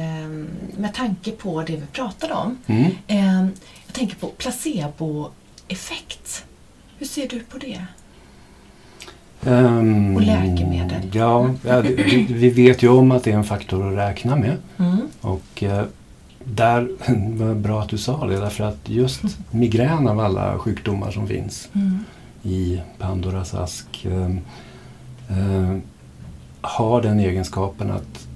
[0.79, 2.59] med tanke på det vi pratade om.
[2.67, 2.85] Mm.
[3.07, 3.41] Eh,
[3.87, 6.45] jag tänker på placeboeffekt.
[6.99, 7.85] Hur ser du på det?
[9.47, 11.11] Ehm, Och läkemedel.
[11.13, 14.57] Ja, ja vi, vi vet ju om att det är en faktor att räkna med.
[14.79, 14.99] Mm.
[15.21, 15.85] Och eh,
[16.45, 16.89] där
[17.39, 21.69] var bra att du sa det därför att just migrän av alla sjukdomar som finns
[21.75, 22.05] Mm.
[22.43, 25.77] I Pandoras ask eh,
[26.61, 28.27] har den egenskapen att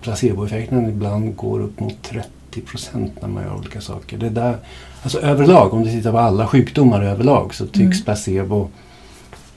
[0.00, 2.12] placeboeffekten ibland går upp mot
[2.52, 4.18] 90 procent när man gör olika saker.
[4.18, 4.56] Det där,
[5.02, 8.04] alltså överlag, om du tittar på alla sjukdomar överlag så tycks Mm.
[8.04, 8.68] placebo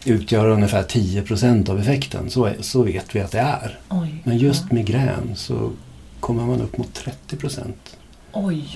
[0.06, 2.30] utgöra ungefär 10 procent av effekten.
[2.30, 3.80] Så, är, så vet vi att det är.
[3.90, 4.22] Oj.
[4.24, 4.76] Men just ja.
[4.76, 5.72] migrän så
[6.20, 7.98] kommer man upp mot 30 procent.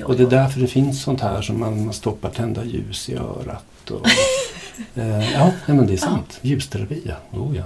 [0.05, 3.15] Och det är därför det finns sånt här som man, man stoppar tända ljus i
[3.15, 3.65] örat.
[3.91, 4.05] Och,
[4.95, 6.39] eh, ja, nej, men det är sant.
[6.41, 7.39] Ljusterapi, ja.
[7.39, 7.63] Oh, ja.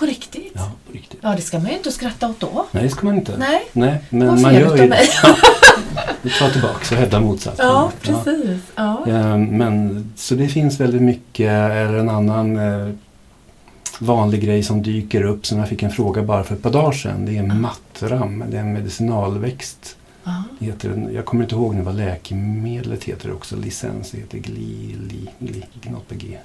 [0.00, 0.52] På riktigt?
[0.54, 1.20] Ja, på riktigt.
[1.22, 2.66] Ja, det ska man ju inte skratta åt då.
[2.72, 3.36] Nej, det ska man inte.
[3.36, 3.62] Nej.
[3.72, 5.06] Nej men man gör ju det.
[6.38, 7.66] Ta tillbaka och hävda motsatsen.
[7.66, 8.60] Ja, precis.
[8.74, 9.04] Ja.
[9.06, 12.94] Ja, men, så det finns väldigt mycket, eller en annan eh,
[13.98, 16.92] vanlig grej som dyker upp som jag fick en fråga bara för ett par dagar
[16.92, 17.26] sedan.
[17.26, 19.96] Det är mattram, det är en medicinalväxt.
[20.24, 20.42] Ja.
[20.60, 24.96] Heter den, jag kommer inte ihåg nu vad läkemedlet heter det också, licens, heter gli,
[25.08, 26.38] li, gli, något på G.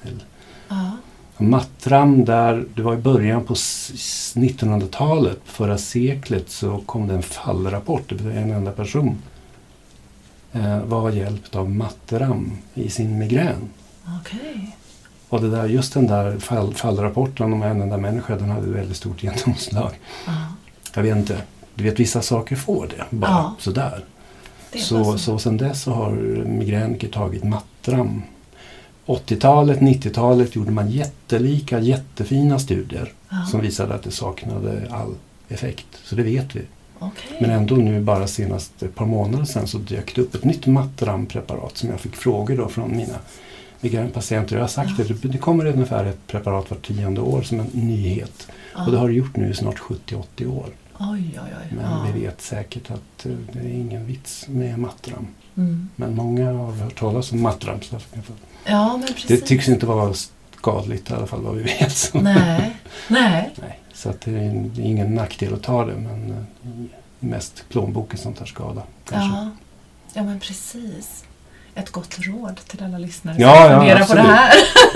[1.37, 7.21] Mattram där, det var i början på s- 1900-talet, förra seklet, så kom det en
[7.23, 9.17] fallrapport, det en enda person
[10.53, 13.69] eh, var hjälpt av mattram i sin migrän.
[14.21, 14.75] Okej.
[15.29, 18.97] Och det där, just den där fall, fallrapporten om en enda människa, den hade väldigt
[18.97, 19.91] stort genomslag.
[20.25, 20.33] Ja.
[20.95, 21.41] Jag vet inte,
[21.75, 23.55] du vet vissa saker får det, bara Ja.
[23.59, 24.03] sådär.
[24.71, 26.11] Det Så, så sen dess så har
[26.45, 28.21] migräniker tagit mattram.
[29.05, 33.45] 80-talet, 90-talet gjorde man jättelika, jättefina studier Ja.
[33.51, 35.15] som visade att det saknade all
[35.49, 35.87] effekt.
[36.03, 36.61] Så det vet vi.
[36.99, 37.37] Okej.
[37.41, 40.65] Men ändå nu bara senast ett par månader sedan så dök det upp ett nytt
[40.67, 43.15] mattram-preparat som jag fick frågor då från mina
[43.81, 44.55] migränpatienter.
[44.55, 45.05] Jag har sagt Ja.
[45.21, 48.47] det, det kommer ungefär ett preparat var tionde år som en nyhet.
[48.75, 48.85] Ja.
[48.85, 50.65] Och det har det gjort nu i snart 70-80 år.
[50.99, 51.67] Oj, oj, oj.
[51.77, 52.07] Men ja.
[52.13, 55.27] vi vet säkert att eh, det är ingen vits med mattram.
[55.57, 55.89] Mm.
[55.95, 57.79] Men många har hört talas om mattram.
[58.65, 59.27] Ja, men precis.
[59.27, 60.13] det tycks inte vara
[60.57, 62.11] skadligt i alla fall vad vi vet.
[62.13, 62.75] Nej.
[63.07, 63.51] Nej.
[63.61, 66.71] Nej, så att det är ingen nackdel att ta det men eh,
[67.19, 68.83] mest plånboken som tar skada.
[69.09, 69.37] Kanske.
[69.37, 69.49] Ja.
[70.13, 71.23] ja, men precis.
[71.75, 74.37] Ett gott råd till alla lyssnare Ja, som ja, funderar på det absolut.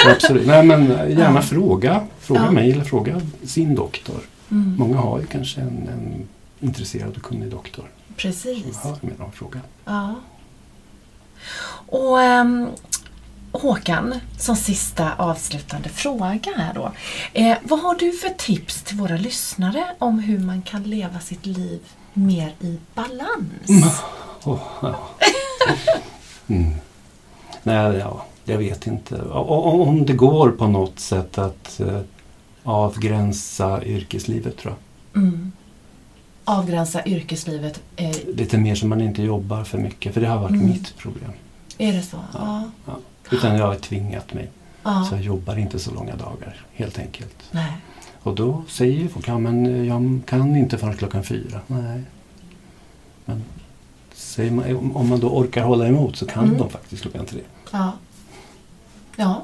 [0.05, 0.11] här.
[0.15, 0.47] Absolut.
[0.47, 1.41] Nej, men eh, gärna Ja.
[1.41, 2.01] fråga.
[2.19, 2.51] Fråga Ja.
[2.51, 4.15] mig eller fråga sin doktor.
[4.51, 4.75] Mm.
[4.77, 6.27] Många har ju kanske en, en
[6.59, 7.85] intresserad och kunnig doktor.
[8.15, 8.77] Precis.
[8.77, 9.61] Hör med dem och fråga.
[9.85, 10.15] Ja.
[11.85, 12.67] Och ehm,
[13.51, 16.91] Håkan, som sista avslutande fråga här då.
[17.33, 21.45] Eh, vad har du för tips till våra lyssnare om hur man kan leva sitt
[21.45, 21.79] liv
[22.13, 24.01] mer i balans?
[24.43, 25.09] Åh, ja.
[26.47, 26.73] mm.
[27.63, 29.21] Nej, ja, jag vet inte.
[29.21, 31.99] Om det går på något sätt att eh,
[32.69, 34.73] avgränsa yrkeslivet tror
[35.13, 35.23] jag.
[35.23, 35.51] Mm.
[36.43, 37.81] Avgränsa yrkeslivet.
[37.95, 40.13] Eh, Lite mer så man inte jobbar för mycket.
[40.13, 40.65] För det har varit Mm.
[40.67, 41.31] mitt problem.
[41.77, 42.17] är det så?
[42.33, 42.63] Ja.
[42.85, 42.93] Ja.
[43.31, 44.49] Utan jag har tvingat mig.
[44.83, 45.05] ja.
[45.09, 47.35] Så jag jobbar inte så långa dagar helt enkelt.
[47.51, 47.71] Nej.
[48.23, 51.59] Och då säger folk, ja men jag kan inte förrän klockan fyra.
[51.67, 52.01] Nej.
[53.25, 53.43] Men
[54.55, 56.57] man, om- om man då orkar hålla emot så kan Mm.
[56.57, 57.39] de faktiskt klockan tre.
[57.71, 57.91] Ja.
[59.15, 59.43] Ja.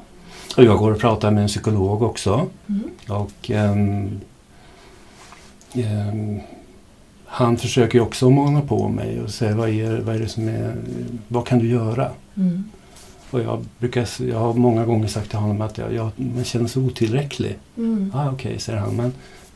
[0.56, 2.46] Och jag går och pratar med en psykolog också.
[2.66, 2.90] Mm.
[3.08, 4.20] Och ehm,
[5.74, 6.40] ehm,
[7.26, 10.74] han försöker också mana på mig och säga vad är, vad är det som är,
[11.28, 12.10] vad kan du göra?
[12.34, 12.64] Mm.
[13.30, 16.66] Och jag, brukar, jag har många gånger sagt till honom att jag, jag man känner
[16.66, 17.58] sig otillräcklig.
[17.76, 18.12] Mm.
[18.14, 18.96] Ah, Okej, säger han.
[18.96, 19.12] Men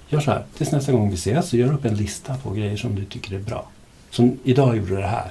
[0.08, 0.44] gör så här.
[0.56, 3.34] Tills nästa gång vi ses så gör upp en lista på grejer som du tycker
[3.34, 3.68] är bra.
[4.10, 5.30] Som idag gjorde det här.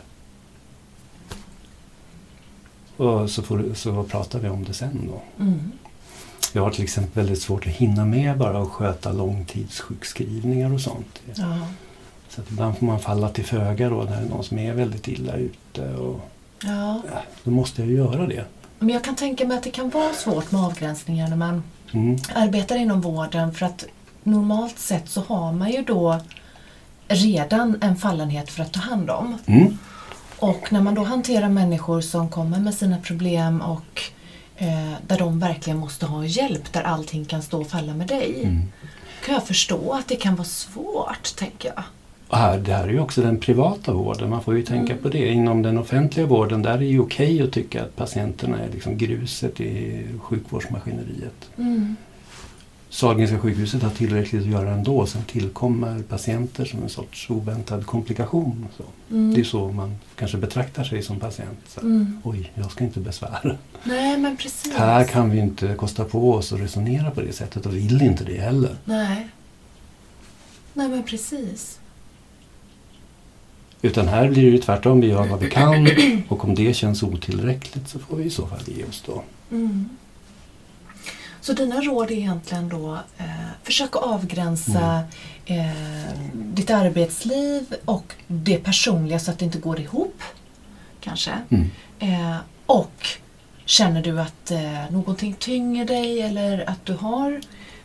[3.00, 5.44] Och så, får, så pratar vi om det sen då.
[5.44, 5.72] Mm.
[6.54, 11.22] Jag har till exempel väldigt svårt att hinna med bara att sköta långtidssjukskrivningar och sånt.
[11.36, 11.58] Ja.
[12.30, 15.36] Så att ibland får man falla till föga då när någon som är väldigt illa
[15.36, 15.94] ute.
[15.94, 16.22] Och,
[16.64, 17.02] ja.
[17.12, 18.46] ja, då måste jag ju göra det.
[18.80, 22.18] Men jag kan tänka mig att det kan vara svårt med avgränsningar när man Mm.
[22.36, 23.86] arbetar inom vården för att
[24.24, 26.20] normalt sett så har man ju då
[27.08, 29.38] redan en fallenhet för att ta hand om.
[29.46, 29.78] Mm.
[30.42, 34.02] Och när man då hanterar människor som kommer med sina problem och
[34.58, 38.42] eh, där de verkligen måste ha hjälp, där allting kan stå och falla med dig.
[38.44, 38.62] Mm.
[39.26, 41.84] Kan jag förstå att det kan vara svårt, tänker jag.
[42.28, 44.30] Och här, det här är ju också den privata vården.
[44.30, 45.04] Man får ju tänka Mm.
[45.04, 45.28] på det.
[45.28, 48.98] Inom den offentliga vården där är det ju okej att tycka att patienterna är liksom
[48.98, 51.50] gruset i sjukvårdsmaskineriet.
[51.58, 51.96] Mm.
[52.90, 55.06] Sahlgrenska sjukhuset har tillräckligt att göra ändå.
[55.06, 58.68] Sen tillkommer patienter som en sorts oväntad komplikation.
[58.78, 58.84] Så.
[59.12, 59.34] Mm.
[59.34, 61.60] Det är så man kanske betraktar sig som patient.
[61.68, 62.22] Så, Mm.
[62.24, 63.58] Oj, jag ska inte besvära.
[63.84, 64.74] Nej, men precis.
[64.74, 68.24] Här kan vi inte kosta på oss att resonera på det sättet och vill inte
[68.24, 68.76] det heller.
[68.86, 69.30] Nej.
[70.74, 71.80] Nej, men precis.
[73.82, 75.02] Utan här blir det ju tvärtom.
[75.02, 75.88] Vi gör vad vi kan
[76.28, 79.24] och om det känns otillräckligt så får vi i så fall ge oss då.
[79.52, 79.90] Mm.
[81.50, 83.26] Så dina råd är egentligen då eh,
[83.64, 85.04] försök att avgränsa
[85.46, 85.66] eh,
[86.34, 90.22] ditt arbetsliv och det personliga så att det inte går ihop.
[91.00, 91.32] Kanske.
[91.50, 91.70] Mm.
[92.00, 93.08] Eh, och
[93.66, 97.42] känner du att eh, någonting tynger dig eller att du har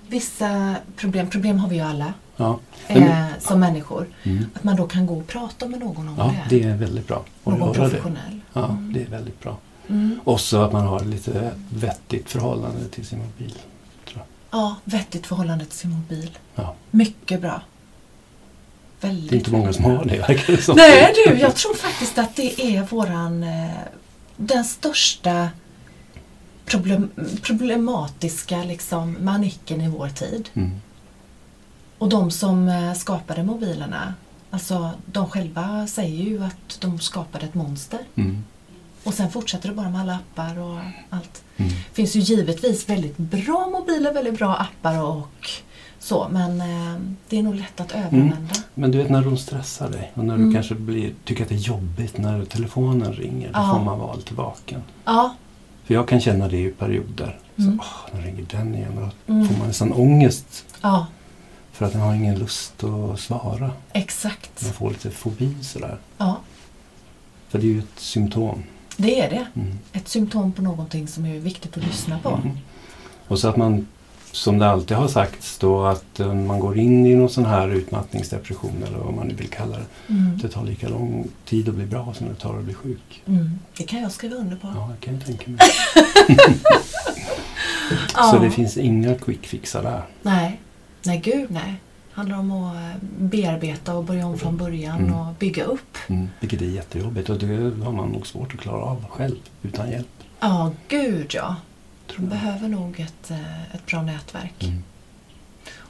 [0.08, 2.58] vissa problem, problem har vi ju alla Ja.
[2.88, 4.46] eh, som människor, Mm.
[4.54, 6.56] att man då kan gå och prata med någon om ja, det.
[6.58, 7.74] det är väldigt bra att någon göra det.
[7.90, 8.40] professionell.
[8.52, 9.56] Ja, det är väldigt bra.
[9.88, 10.20] Mm.
[10.24, 13.58] Och så att man har lite vettigt förhållande till sin mobil.
[14.50, 16.38] Ja, vettigt förhållande till sin mobil.
[16.54, 16.74] Ja.
[16.90, 17.62] Mycket bra.
[19.00, 20.76] Väldigt Det är inte många som har det, verkar det som.
[20.76, 23.70] Nej du, jag tror faktiskt att det är våran eh,
[24.36, 25.48] den största
[26.64, 27.10] problem,
[27.42, 30.48] problematiska liksom, manicken i vår tid.
[30.54, 30.80] Mm.
[31.98, 34.14] Och de som eh, skapade mobilerna,
[34.50, 38.00] alltså de själva säger ju att de skapade ett monster.
[38.14, 38.44] Mm.
[39.04, 40.78] Och sen fortsätter det bara med alla appar och
[41.10, 41.42] allt.
[41.56, 41.70] Mm.
[41.70, 45.48] Det finns ju givetvis väldigt bra mobiler, väldigt bra appar och
[45.98, 48.54] så, men eh, det är nog lätt att överanvända.
[48.74, 50.48] Men du vet när de stressar dig och när Mm.
[50.48, 53.46] du kanske blir, tycker att det är jobbigt när telefonen ringer.
[53.52, 53.72] Då Ja.
[53.74, 54.82] får man vara lite vaken.
[55.04, 55.34] Ja.
[55.84, 57.38] För jag kan känna det i perioder.
[57.56, 57.78] Mm.
[57.78, 58.92] Så, åh, nu ringer den igen.
[59.26, 59.48] Då Mm.
[59.48, 61.06] får man nästan ångest ja,
[61.72, 63.70] för att den har ingen lust att svara.
[63.92, 64.62] exakt.
[64.62, 65.98] Man får lite fobi sådär.
[66.18, 66.40] Ja,
[67.48, 68.62] För det är ju ett symptom.
[68.96, 69.46] Det är det.
[69.54, 69.78] Mm.
[69.92, 72.28] Ett symptom på någonting som är viktigt att lyssna på.
[72.28, 72.58] Mm.
[73.28, 73.86] Och så att man,
[74.32, 77.68] som det alltid har sagts då, att eh, man går in i någon sån här
[77.68, 80.12] utmattningsdepression eller vad man nu vill kalla det.
[80.12, 80.38] Mm.
[80.42, 83.22] Det tar lika lång tid att bli bra som det tar att bli sjuk.
[83.26, 83.58] Mm.
[83.76, 84.72] Det kan jag skriva under på.
[84.74, 85.58] Ja, det kan jag tänka mig.
[88.14, 88.30] Ja.
[88.30, 90.02] Så det finns inga quick fixar där.
[90.22, 90.60] Nej,
[91.02, 91.74] nej gud nej.
[92.14, 92.80] Handlar om att eh,
[93.18, 95.14] bearbeta och börja om från början Mm.
[95.14, 95.96] och bygga upp.
[96.08, 96.28] Mm.
[96.40, 97.46] Vilket är jättejobbigt och det
[97.84, 100.08] har man nog svårt att klara av själv utan hjälp.
[100.40, 101.56] Ja, gud ja.
[102.16, 102.24] Jag.
[102.26, 104.54] behöver nog ett, eh, ett bra nätverk.
[104.64, 104.82] Mm.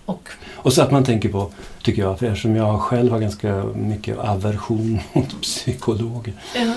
[0.07, 1.51] Och Och så att man tänker på,
[1.83, 6.35] tycker jag, för eftersom jag själv har ganska mycket aversion mot psykologer.
[6.55, 6.75] ja,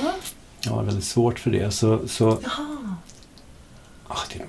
[0.61, 1.71] Jag har väldigt svårt för det.
[1.71, 2.95] Så, så jaha.
[4.07, 4.39] ah, det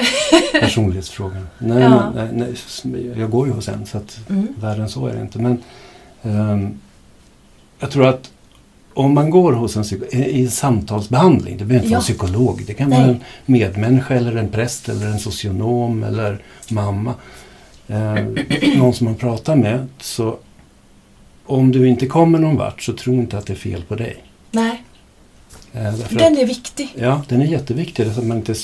[0.60, 1.48] personlighetsfrågan.
[1.58, 2.12] Nej, Ja.
[2.14, 2.54] men, nej,
[2.84, 4.48] nej, jag går ju hos en så att Mm.
[4.60, 5.38] värre än så är det inte.
[5.38, 5.62] Men
[6.22, 6.78] ehm,
[7.78, 8.30] jag tror att
[8.94, 11.98] om man går hos en i en samtalsbehandling, det behöver inte Ja.
[11.98, 12.62] vara en psykolog.
[12.66, 12.98] Det kan Nej.
[12.98, 17.14] vara en medmänniska eller en präst eller en socionom eller mamma.
[17.88, 18.14] Eh,
[18.78, 19.86] någon som man pratar med.
[20.00, 20.38] Så
[21.46, 24.16] om du inte kommer någon vart så tro inte att det är fel på dig.
[24.50, 24.82] Nej,
[25.72, 26.88] Eh, den är viktig.
[26.98, 28.12] ja, den är jätteviktig.
[28.12, 28.54] Så att man inte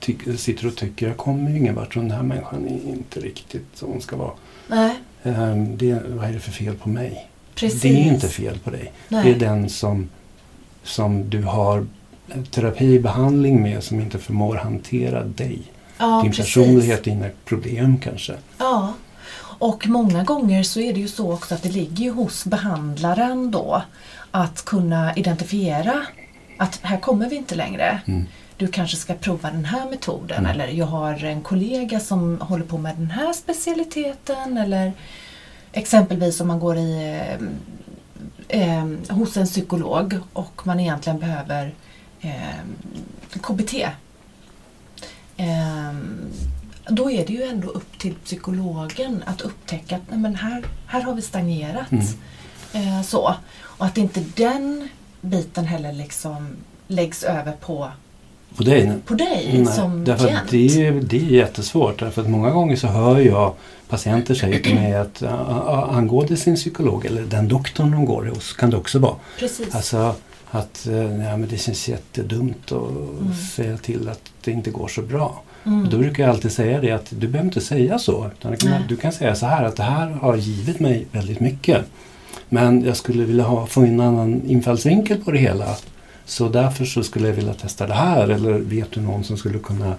[0.00, 3.20] sy- ty- sitter och tycker jag kommer ingen vart och den här människan är inte
[3.20, 4.32] riktigt som hon ska vara.
[4.68, 7.28] Nej, Eh, det, vad är det för fel på mig?
[7.54, 7.82] precis.
[7.82, 8.92] Det är inte fel på dig.
[9.08, 9.24] Nej.
[9.24, 10.08] Det är den som,
[10.82, 11.86] som du har
[12.50, 15.58] terapibehandling med som inte förmår hantera dig.
[15.98, 16.44] ja, Din precis.
[16.44, 18.34] personlighet, dina problem kanske.
[18.58, 18.92] Ja,
[19.58, 23.50] och många gånger så är det ju så också att det ligger ju hos behandlaren
[23.50, 23.82] då
[24.30, 26.02] att kunna identifiera
[26.56, 28.00] att här kommer vi inte längre.
[28.06, 28.24] Mm.
[28.58, 30.50] Du kanske ska prova den här metoden Mm.
[30.50, 34.92] eller jag har en kollega som håller på med den här specialiteten eller
[35.72, 37.18] exempelvis om man går i
[38.48, 38.86] eh, eh,
[39.16, 41.74] hos en psykolog och man egentligen behöver
[42.20, 43.74] eh, KBT.
[45.36, 45.92] Eh,
[46.88, 51.00] då är det ju ändå upp till psykologen att upptäcka att nej, men här, här
[51.02, 51.92] har vi stagnerat.
[51.92, 52.04] Mm.
[52.72, 53.34] Eh, så.
[53.62, 54.88] Och att inte den
[55.20, 56.56] biten heller liksom
[56.86, 57.90] läggs över på,
[58.56, 60.50] Det är, på dig som därför klient.
[60.50, 62.00] det, är, det är jättesvårt.
[62.00, 63.52] Därför att många gånger så hör jag
[63.88, 65.22] patienter säga till mig att
[65.90, 69.14] angående sin psykolog eller den doktorn de går hos kan det också vara.
[69.38, 69.74] Precis.
[69.74, 70.14] Alltså
[70.50, 73.34] att uh, ja, men det känns jättedumt att Mm.
[73.56, 75.42] säga till att det inte går så bra.
[75.64, 75.82] mm.
[75.84, 78.30] Och då brukar jag alltid säga det att du behöver inte säga så.
[78.38, 78.80] Utan du, kan, Nej.
[78.88, 81.84] du kan säga så här att det här har givit mig väldigt mycket.
[82.48, 85.76] Men jag skulle vilja ha, få en annan infallsvinkel på det hela.
[86.28, 88.28] Så därför så skulle jag vilja testa det här.
[88.28, 89.94] Eller vet du någon som skulle kunna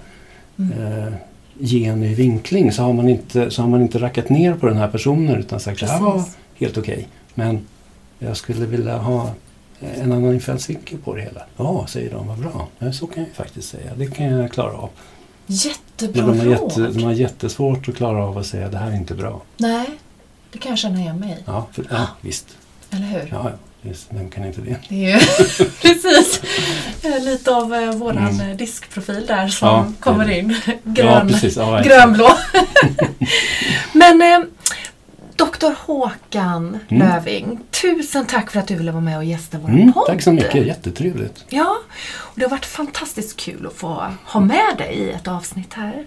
[0.60, 0.72] Mm.
[1.08, 1.14] eh,
[1.60, 2.72] ge en ny vinkling?
[2.72, 5.60] Så har, man inte, så har man inte rackat ner på den här personen utan
[5.60, 6.24] sagt det här var
[6.56, 7.08] helt okej.
[7.34, 7.60] Men
[8.20, 9.32] jag skulle vilja ha
[9.80, 11.42] en annan infallsvinkel på det hela.
[11.58, 12.68] Ja, säger de, vad bra.
[12.80, 13.92] Ja, så kan jag faktiskt säga.
[13.96, 14.90] Det kan jag klara av.
[15.48, 18.92] Jättebra Men de har, jätte, de har jättesvårt att klara av att säga det här
[18.92, 19.42] är inte bra.
[19.58, 19.88] Nej,
[20.52, 21.44] det kan jag känna igen mig i.
[21.46, 22.48] Ja, för, ja visst.
[22.92, 23.20] Eller hur?
[23.32, 23.52] Ja, ja,
[23.82, 24.08] visst.
[24.10, 24.76] Vem kan inte det?
[24.90, 25.20] Det är
[25.82, 26.42] precis
[27.04, 28.50] eh, lite av eh, våran Mm.
[28.50, 30.38] eh, diskprofil där som Ja, kommer det.
[30.40, 30.56] in.
[30.84, 31.34] Grön.
[31.56, 32.30] Ja, grönblå.
[33.94, 34.40] Men eh,
[35.36, 39.94] Doktor Håkan Löving, tusen tack för att du ville vara med och gästa vår Mm,
[39.94, 40.06] podd.
[40.08, 41.46] tack så mycket, jättetrevligt.
[41.50, 41.78] Ja,
[42.18, 46.06] och det har varit fantastiskt kul att få ha med dig i ett avsnitt här.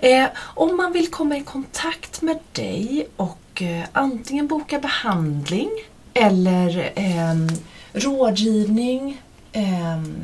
[0.00, 5.70] Eh, om man vill komma i kontakt med dig och eh, antingen boka behandling
[6.14, 7.48] eller ehm,
[7.92, 9.20] rådgivning
[9.52, 10.14] ehm,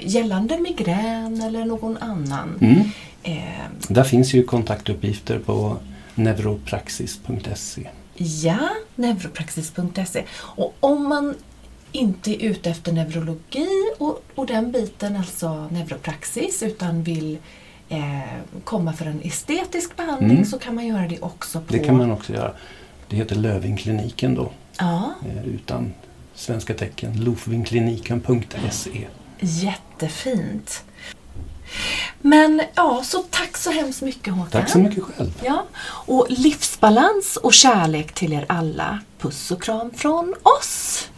[0.00, 2.58] gällande migrän eller någon annan.
[2.60, 2.80] Mm.
[3.22, 5.76] ehm, Där finns ju kontaktuppgifter på
[6.14, 7.88] neuropraxis.se.
[8.16, 10.22] Ja, neuropraxis.se.
[10.38, 11.34] Och om man
[11.92, 17.38] inte är ute efter neurologi och, och den biten, alltså neuropraxis, utan vill
[17.88, 18.20] eh,
[18.64, 20.44] komma för en estetisk behandling Mm.
[20.44, 21.72] så kan man göra det också på...
[21.72, 22.52] Det kan man också göra.
[23.08, 25.94] Det heter Lövingkliniken då, Ja, eh, utan
[26.34, 27.24] svenska tecken.
[27.24, 29.06] Lofvingkliniken.se.
[29.40, 30.82] jättefint.
[32.20, 34.50] Men ja, så tack så hemskt mycket Håkan.
[34.50, 35.42] Tack så mycket själv.
[35.44, 38.98] Ja, och livsbalans och kärlek till er alla.
[39.18, 41.08] Puss och kram från oss!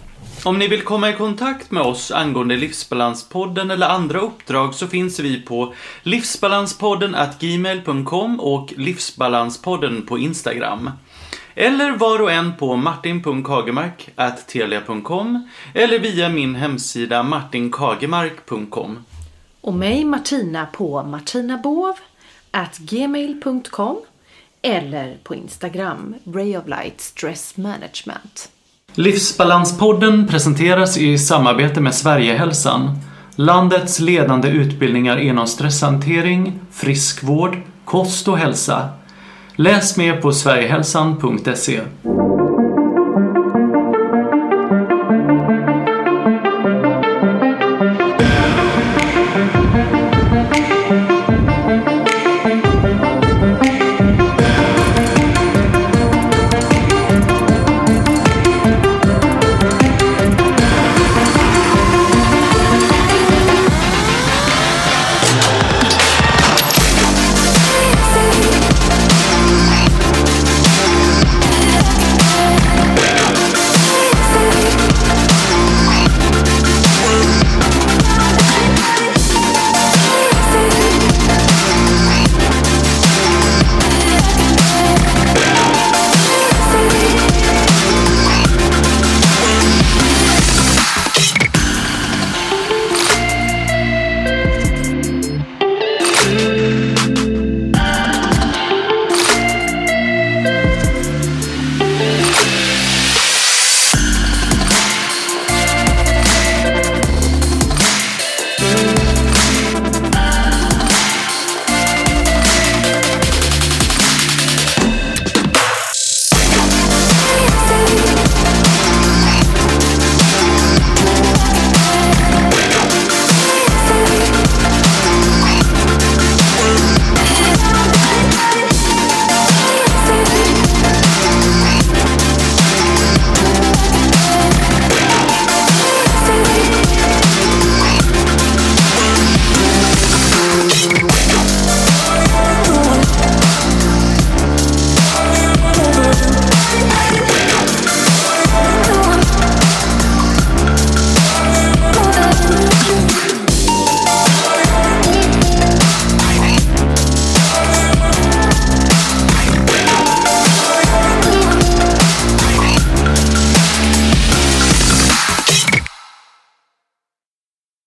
[0.44, 5.20] Om ni vill komma i kontakt med oss angående Livsbalanspodden eller andra uppdrag så finns
[5.20, 10.90] vi på livsbalanspodden at gmail.com och Livsbalanspodden på Instagram.
[11.60, 18.98] Eller var och en på martin.kagemark at telia.com eller via min hemsida martinkagemark.com.
[19.60, 21.94] Och mig Martina på martinabov
[22.50, 24.00] at gmail.com
[24.62, 28.48] eller på Instagram Ray of Light Stress Management.
[28.94, 32.98] Livsbalanspodden presenteras i samarbete med Sverigehälsan,
[33.36, 38.88] landets ledande utbildningar inom stresshantering, friskvård, kost och hälsa.
[39.60, 41.80] Läs mer på sverigehälsan.se.